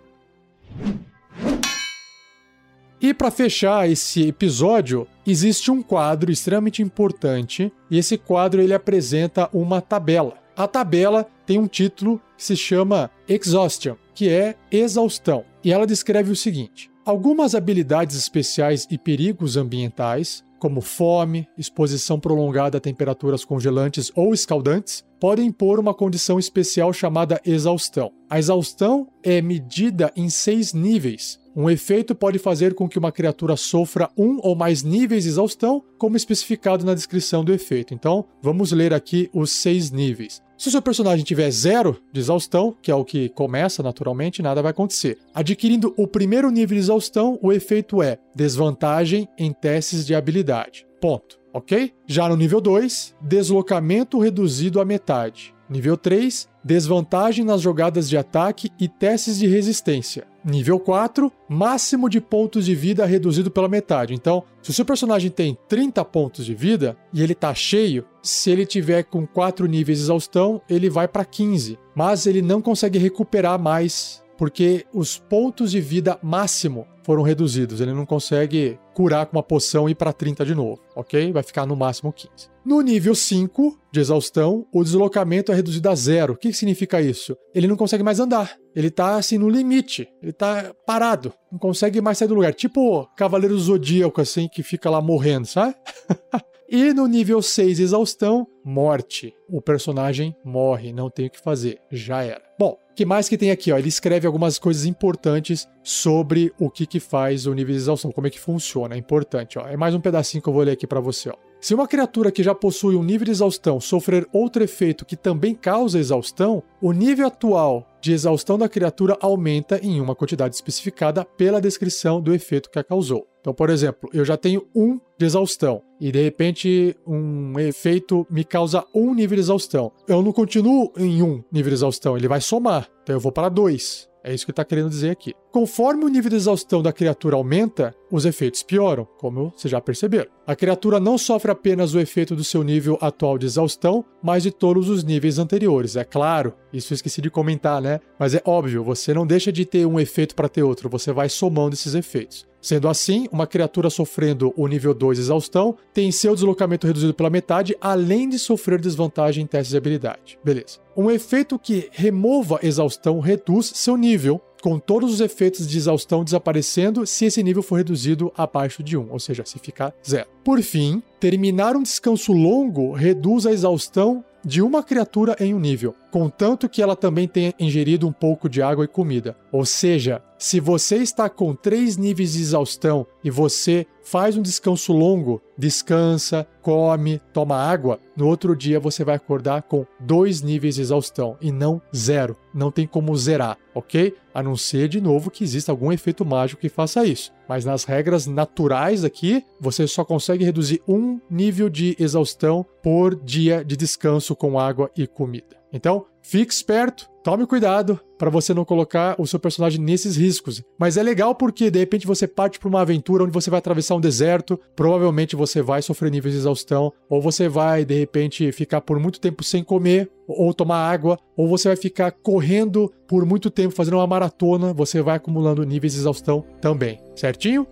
E 3.00 3.14
para 3.14 3.30
fechar 3.30 3.90
esse 3.90 4.28
episódio, 4.28 5.08
existe 5.26 5.70
um 5.70 5.84
quadro 5.84 6.32
extremamente 6.32 6.82
importante 6.82 7.72
e 7.92 7.98
esse 7.98 8.18
quadro 8.18 8.60
ele 8.60 8.74
apresenta 8.74 9.50
uma 9.54 9.82
tabela. 9.82 10.34
A 10.56 10.68
tabela 10.68 11.28
tem 11.46 11.60
um 11.60 11.68
título 11.68 12.20
que 12.36 12.44
se 12.44 12.56
chama 12.56 13.12
Exhaustion, 13.28 13.96
que 14.16 14.30
é 14.30 14.56
exaustão, 14.72 15.46
e 15.64 15.72
ela 15.72 15.86
descreve 15.86 16.32
o 16.32 16.36
seguinte: 16.36 16.90
algumas 17.06 17.54
habilidades 17.54 18.18
especiais 18.18 18.88
e 18.90 18.98
perigos 18.98 19.56
ambientais, 19.56 20.44
como 20.60 20.82
fome, 20.82 21.48
exposição 21.58 22.20
prolongada 22.20 22.78
a 22.78 22.82
temperaturas 22.82 23.46
congelantes 23.46 24.12
ou 24.16 24.34
escaldantes, 24.34 25.04
podem 25.20 25.48
impor 25.48 25.80
uma 25.80 25.94
condição 25.94 26.38
especial 26.38 26.92
chamada 26.94 27.42
exaustão. 27.46 28.12
A 28.30 28.38
exaustão 28.38 29.08
é 29.24 29.42
medida 29.42 30.12
em 30.16 30.30
seis 30.30 30.74
níveis, 30.74 31.40
um 31.60 31.68
efeito 31.68 32.14
pode 32.14 32.38
fazer 32.38 32.76
com 32.76 32.88
que 32.88 33.00
uma 33.00 33.12
criatura 33.12 33.58
sofra 33.58 34.12
um 34.16 34.38
ou 34.44 34.56
mais 34.56 34.84
níveis 34.84 35.24
de 35.24 35.32
exaustão, 35.32 35.84
como 35.98 36.16
especificado 36.16 36.86
na 36.86 36.94
descrição 36.94 37.44
do 37.44 37.52
efeito. 37.52 37.96
Então, 37.96 38.26
vamos 38.44 38.72
ler 38.72 38.94
aqui 38.94 39.28
os 39.34 39.50
seis 39.50 39.90
níveis. 39.90 40.40
Se 40.58 40.70
o 40.70 40.72
seu 40.72 40.82
personagem 40.82 41.24
tiver 41.24 41.52
zero 41.52 42.02
de 42.12 42.20
exaustão, 42.20 42.76
que 42.82 42.90
é 42.90 42.96
o 42.96 43.06
que 43.06 43.30
começa 43.30 43.84
naturalmente, 43.84 44.42
nada 44.42 44.62
vai 44.62 44.72
acontecer. 44.72 45.20
Adquirindo 45.32 45.94
o 45.96 46.08
primeiro 46.08 46.50
nível 46.50 46.76
de 46.76 46.84
exaustão, 46.84 47.38
o 47.44 47.54
efeito 47.54 48.02
é 48.02 48.18
desvantagem 48.34 49.28
em 49.38 49.54
testes 49.54 50.04
de 50.06 50.16
habilidade. 50.16 50.88
Ponto. 51.00 51.38
Ok? 51.54 51.94
Já 52.08 52.28
no 52.28 52.36
nível 52.36 52.60
2, 52.60 53.16
deslocamento 53.22 54.20
reduzido 54.20 54.82
à 54.82 54.86
metade. 54.86 55.54
Nível 55.70 55.98
3, 55.98 56.48
desvantagem 56.64 57.44
nas 57.44 57.62
jogadas 57.62 58.08
de 58.08 58.18
ataque 58.18 58.72
e 58.80 58.88
testes 58.88 59.38
de 59.38 59.48
resistência. 59.48 60.26
Nível 60.44 60.80
4, 60.80 61.30
máximo 61.50 62.10
de 62.10 62.22
pontos 62.22 62.66
de 62.66 62.74
vida 62.74 63.06
reduzido 63.06 63.52
pela 63.52 63.68
metade. 63.68 64.14
Então, 64.14 64.44
se 64.62 64.70
o 64.70 64.74
seu 64.74 64.86
personagem 64.86 65.30
tem 65.30 65.58
30 65.68 66.06
pontos 66.06 66.46
de 66.46 66.56
vida 66.56 66.96
e 67.12 67.22
ele 67.22 67.36
tá 67.36 67.54
cheio, 67.54 68.06
se 68.24 68.50
ele 68.50 68.66
tiver 68.66 69.04
com 69.04 69.28
4 69.28 69.66
níveis 69.66 69.98
de 69.98 70.06
exaustão, 70.06 70.62
ele 70.70 70.90
vai 70.90 71.06
para 71.06 71.26
15, 71.26 71.78
mas 71.94 72.26
ele 72.26 72.42
não 72.42 72.62
consegue 72.62 72.98
recuperar 72.98 73.60
mais 73.60 74.24
porque 74.38 74.86
os 74.94 75.18
pontos 75.18 75.72
de 75.72 75.82
vida 75.82 76.20
máximo 76.22 76.88
foram 77.04 77.24
reduzidos. 77.24 77.80
Ele 77.80 77.94
não 77.94 78.06
consegue 78.06 78.78
curar 78.94 79.26
com 79.26 79.38
uma 79.38 79.44
poção 79.44 79.88
e 79.88 79.94
ir 79.94 79.96
para 79.96 80.12
30 80.12 80.46
de 80.46 80.54
novo, 80.54 80.82
ok? 80.96 81.32
Vai 81.32 81.42
ficar 81.42 81.66
no 81.66 81.76
máximo 81.76 82.12
15. 82.12 82.50
No 82.66 82.82
nível 82.82 83.16
5 83.16 83.80
de 83.92 84.00
exaustão, 84.02 84.68
o 84.74 84.84
deslocamento 84.84 85.52
é 85.52 85.56
reduzido 85.56 85.90
a 85.90 85.96
zero. 85.96 86.34
O 86.34 86.38
que 86.38 86.52
significa 86.52 87.02
isso? 87.02 87.38
Ele 87.56 87.66
não 87.66 87.78
consegue 87.78 88.04
mais 88.04 88.20
andar. 88.20 88.58
Ele 88.76 88.92
tá 88.92 89.16
assim 89.16 89.38
no 89.38 89.48
limite. 89.48 90.10
Ele 90.22 90.34
tá 90.34 90.74
parado. 90.86 91.34
Não 91.50 91.58
consegue 91.58 92.02
mais 92.02 92.18
sair 92.18 92.28
do 92.28 92.36
lugar. 92.36 92.54
Tipo 92.54 93.08
Cavaleiro 93.16 93.58
Zodíaco, 93.58 94.20
assim, 94.20 94.50
que 94.50 94.62
fica 94.62 94.90
lá 94.90 95.02
morrendo, 95.02 95.48
sabe? 95.48 95.76
E 96.70 96.94
no 96.94 97.08
nível 97.08 97.42
6, 97.42 97.80
exaustão, 97.80 98.46
morte. 98.64 99.34
O 99.50 99.62
personagem 99.62 100.36
morre, 100.44 100.92
não 100.92 101.10
tem 101.10 101.28
o 101.28 101.30
que 101.30 101.40
fazer, 101.40 101.80
já 101.90 102.24
era. 102.24 102.42
Bom, 102.60 102.78
que 102.94 103.06
mais 103.06 103.30
que 103.30 103.38
tem 103.38 103.52
aqui? 103.52 103.72
Ó? 103.72 103.78
Ele 103.78 103.88
escreve 103.88 104.28
algumas 104.28 104.60
coisas 104.60 104.86
importantes 104.86 105.68
sobre 105.84 106.52
o 106.60 106.70
que, 106.70 106.86
que 106.86 107.00
faz 107.00 107.46
o 107.46 107.54
nível 107.54 107.74
de 107.74 107.80
exaustão, 107.80 108.12
como 108.12 108.28
é 108.28 108.30
que 108.30 108.40
funciona. 108.40 108.96
É 108.96 108.98
importante. 108.98 109.58
Ó. 109.58 109.68
É 109.68 109.78
mais 109.78 109.96
um 109.96 110.02
pedacinho 110.02 110.44
que 110.44 110.50
eu 110.50 110.54
vou 110.54 110.64
ler 110.64 110.72
aqui 110.72 110.86
para 110.86 111.00
você. 111.00 111.30
Ó. 111.30 111.47
Se 111.68 111.74
uma 111.74 111.86
criatura 111.86 112.32
que 112.32 112.42
já 112.42 112.56
possui 112.56 112.96
um 112.96 113.04
nível 113.04 113.26
de 113.26 113.32
exaustão 113.32 113.78
sofrer 113.82 114.26
outro 114.32 114.64
efeito 114.64 115.06
que 115.06 115.18
também 115.18 115.54
causa 115.54 116.00
exaustão, 116.00 116.64
o 116.82 116.94
nível 116.94 117.28
atual 117.28 117.86
de 118.00 118.14
exaustão 118.14 118.58
da 118.58 118.70
criatura 118.70 119.18
aumenta 119.20 119.78
em 119.84 120.00
uma 120.00 120.16
quantidade 120.16 120.56
especificada 120.56 121.26
pela 121.26 121.60
descrição 121.60 122.22
do 122.22 122.34
efeito 122.34 122.72
que 122.72 122.80
a 122.80 122.84
causou. 122.86 123.28
Então, 123.42 123.54
por 123.54 123.70
exemplo, 123.70 124.10
eu 124.14 124.24
já 124.24 124.38
tenho 124.38 124.66
um 124.74 124.98
de 125.20 125.26
exaustão 125.26 125.82
e 126.00 126.10
de 126.10 126.24
repente 126.24 126.96
um 127.06 127.60
efeito 127.60 128.26
me 128.30 128.46
causa 128.46 128.86
um 128.96 129.14
nível 129.14 129.36
de 129.36 129.42
exaustão. 129.42 129.92
Eu 130.08 130.22
não 130.22 130.32
continuo 130.32 130.94
em 130.96 131.22
um 131.22 131.44
nível 131.52 131.72
de 131.72 131.76
exaustão, 131.76 132.16
ele 132.16 132.30
vai 132.30 132.40
somar. 132.40 132.88
Então 133.04 133.14
eu 133.14 133.20
vou 133.20 133.34
para 133.34 133.50
dois. 133.50 134.08
É 134.24 134.34
isso 134.34 134.46
que 134.46 134.52
está 134.52 134.64
querendo 134.64 134.90
dizer 134.90 135.10
aqui. 135.10 135.34
Conforme 135.58 136.06
o 136.06 136.08
nível 136.08 136.30
de 136.30 136.36
exaustão 136.36 136.84
da 136.84 136.94
criatura 136.94 137.36
aumenta, 137.36 137.92
os 138.12 138.26
efeitos 138.26 138.62
pioram, 138.62 139.08
como 139.18 139.52
vocês 139.58 139.72
já 139.72 139.82
perceberam. 139.82 140.30
A 140.46 140.56
criatura 140.56 141.00
não 141.00 141.18
sofre 141.18 141.50
apenas 141.50 141.96
o 141.96 142.00
efeito 142.00 142.36
do 142.36 142.44
seu 142.44 142.62
nível 142.62 142.96
atual 143.02 143.40
de 143.40 143.48
exaustão, 143.48 144.06
mas 144.22 144.44
de 144.44 144.52
todos 144.52 144.88
os 144.88 145.04
níveis 145.04 145.40
anteriores. 145.40 145.96
É 145.96 146.04
claro, 146.04 146.54
isso 146.72 146.94
eu 146.94 146.96
esqueci 146.96 147.24
de 147.24 147.32
comentar, 147.32 147.82
né? 147.82 148.00
Mas 148.20 148.36
é 148.36 148.42
óbvio, 148.46 148.84
você 148.84 149.16
não 149.16 149.26
deixa 149.26 149.52
de 149.52 149.66
ter 149.66 149.88
um 149.88 150.00
efeito 150.00 150.36
para 150.36 150.48
ter 150.48 150.62
outro, 150.62 150.90
você 150.90 151.12
vai 151.12 151.28
somando 151.28 151.74
esses 151.74 151.96
efeitos. 151.96 152.46
Sendo 152.62 152.88
assim, 152.88 153.28
uma 153.32 153.48
criatura 153.48 153.90
sofrendo 153.90 154.54
o 154.58 154.68
nível 154.68 154.94
2 154.94 155.20
exaustão 155.20 155.76
tem 155.94 156.12
seu 156.12 156.36
deslocamento 156.36 156.86
reduzido 156.86 157.14
pela 157.14 157.30
metade, 157.30 157.76
além 157.80 158.30
de 158.30 158.38
sofrer 158.38 158.80
desvantagem 158.80 159.44
em 159.44 159.48
testes 159.48 159.72
de 159.72 159.78
habilidade. 159.78 160.38
Beleza. 160.44 160.80
Um 160.96 161.10
efeito 161.10 161.58
que 161.58 161.88
remova 161.92 162.60
exaustão 162.64 163.20
reduz 163.20 163.72
seu 163.76 163.96
nível, 163.96 164.42
com 164.62 164.80
todos 164.80 165.14
os 165.14 165.22
efeitos 165.22 165.68
de 165.68 165.78
exaustão 165.78 166.24
desaparecendo 166.24 167.06
se 167.06 167.26
esse 167.26 167.44
nível 167.44 167.64
for 167.64 167.76
reduzido 167.76 168.32
abaixo 168.36 168.84
de 168.84 168.98
1, 168.98 169.12
ou 169.12 169.20
seja, 169.20 169.44
se 169.46 169.60
ficar 169.60 169.94
zero. 170.08 170.28
Por 170.44 170.62
fim, 170.62 171.02
terminar 171.20 171.76
um 171.76 171.84
descanso 171.84 172.34
longo 172.34 172.92
reduz 172.94 173.46
a 173.46 173.52
exaustão 173.52 174.24
de 174.44 174.62
uma 174.62 174.82
criatura 174.82 175.36
em 175.40 175.54
um 175.54 175.60
nível, 175.60 175.94
contanto 176.10 176.70
que 176.70 176.82
ela 176.82 176.96
também 176.96 177.28
tenha 177.28 177.54
ingerido 177.60 178.08
um 178.08 178.14
pouco 178.14 178.48
de 178.48 178.62
água 178.62 178.86
e 178.86 178.88
comida. 178.88 179.36
Ou 179.58 179.66
seja, 179.66 180.22
se 180.38 180.60
você 180.60 180.98
está 180.98 181.28
com 181.28 181.56
três 181.56 181.98
níveis 181.98 182.34
de 182.34 182.42
exaustão 182.44 183.08
e 183.24 183.32
você 183.32 183.88
faz 184.04 184.38
um 184.38 184.42
descanso 184.44 184.94
longo, 184.94 185.42
descansa, 185.58 186.48
come, 186.62 187.20
toma 187.34 187.56
água, 187.58 188.00
no 188.16 188.28
outro 188.28 188.56
dia 188.56 188.80
você 188.80 189.04
vai 189.04 189.16
acordar 189.16 189.64
com 189.64 189.84
dois 190.00 190.44
níveis 190.44 190.76
de 190.76 190.82
exaustão 190.82 191.38
e 191.42 191.52
não 191.52 191.82
zero. 191.96 192.38
Não 192.54 192.70
tem 192.70 192.86
como 192.86 193.18
zerar, 193.18 193.58
ok? 193.74 194.16
A 194.32 194.44
não 194.44 194.56
ser, 194.56 194.88
de 194.90 195.02
novo, 195.02 195.32
que 195.32 195.44
exista 195.44 195.72
algum 195.72 195.92
efeito 195.92 196.24
mágico 196.24 196.62
que 196.62 196.70
faça 196.70 197.04
isso. 197.04 197.34
Mas 197.50 197.66
nas 197.66 197.84
regras 197.84 198.28
naturais 198.28 199.04
aqui, 199.04 199.44
você 199.60 199.88
só 199.88 200.06
consegue 200.06 200.46
reduzir 200.46 200.84
um 200.88 201.20
nível 201.28 201.68
de 201.68 201.96
exaustão 201.98 202.64
por 202.84 203.16
dia 203.16 203.66
de 203.66 203.76
descanso 203.76 204.36
com 204.36 204.60
água 204.60 204.92
e 204.96 205.08
comida. 205.08 205.58
Então, 205.74 206.06
fique 206.22 206.54
esperto, 206.54 207.10
tome 207.24 207.48
cuidado 207.48 208.00
para 208.18 208.30
você 208.30 208.54
não 208.54 208.66
colocar 208.66 209.16
o 209.20 209.28
seu 209.28 209.40
personagem 209.40 209.82
nesses 209.82 210.16
riscos. 210.16 210.64
Mas 210.80 210.98
é 210.98 211.04
legal 211.04 211.36
porque 211.36 211.70
de 211.70 211.80
repente 211.80 212.08
você 212.08 212.28
parte 212.28 212.60
para 212.60 212.70
uma 212.70 212.82
aventura 212.82 213.24
onde 213.24 213.34
você 213.34 213.50
vai 213.50 213.60
atravessar 213.60 213.96
um 213.96 214.02
deserto, 214.02 214.60
provavelmente 214.76 215.36
você 215.36 215.62
vai 215.62 215.82
sofrer 215.82 216.12
níveis 216.12 216.34
de 216.34 216.40
exaustão, 216.40 216.92
ou 217.10 217.22
você 217.22 217.48
vai 217.48 217.86
de 217.86 217.98
repente 217.98 218.52
ficar 218.52 218.82
por 218.82 219.00
muito 219.00 219.20
tempo 219.20 219.44
sem 219.44 219.64
comer 219.64 220.10
ou 220.28 220.54
tomar 220.54 220.90
água, 220.92 221.18
ou 221.38 221.48
você 221.48 221.70
vai 221.70 221.78
ficar 221.78 222.12
correndo 222.12 222.92
por 223.08 223.26
muito 223.26 223.50
tempo 223.50 223.74
fazendo 223.74 223.96
uma 223.96 224.08
maratona, 224.08 224.74
você 224.74 225.02
vai 225.02 225.16
acumulando 225.16 225.64
níveis 225.64 225.94
de 225.94 226.00
exaustão 226.00 226.44
também, 226.60 227.00
certinho? 227.16 227.66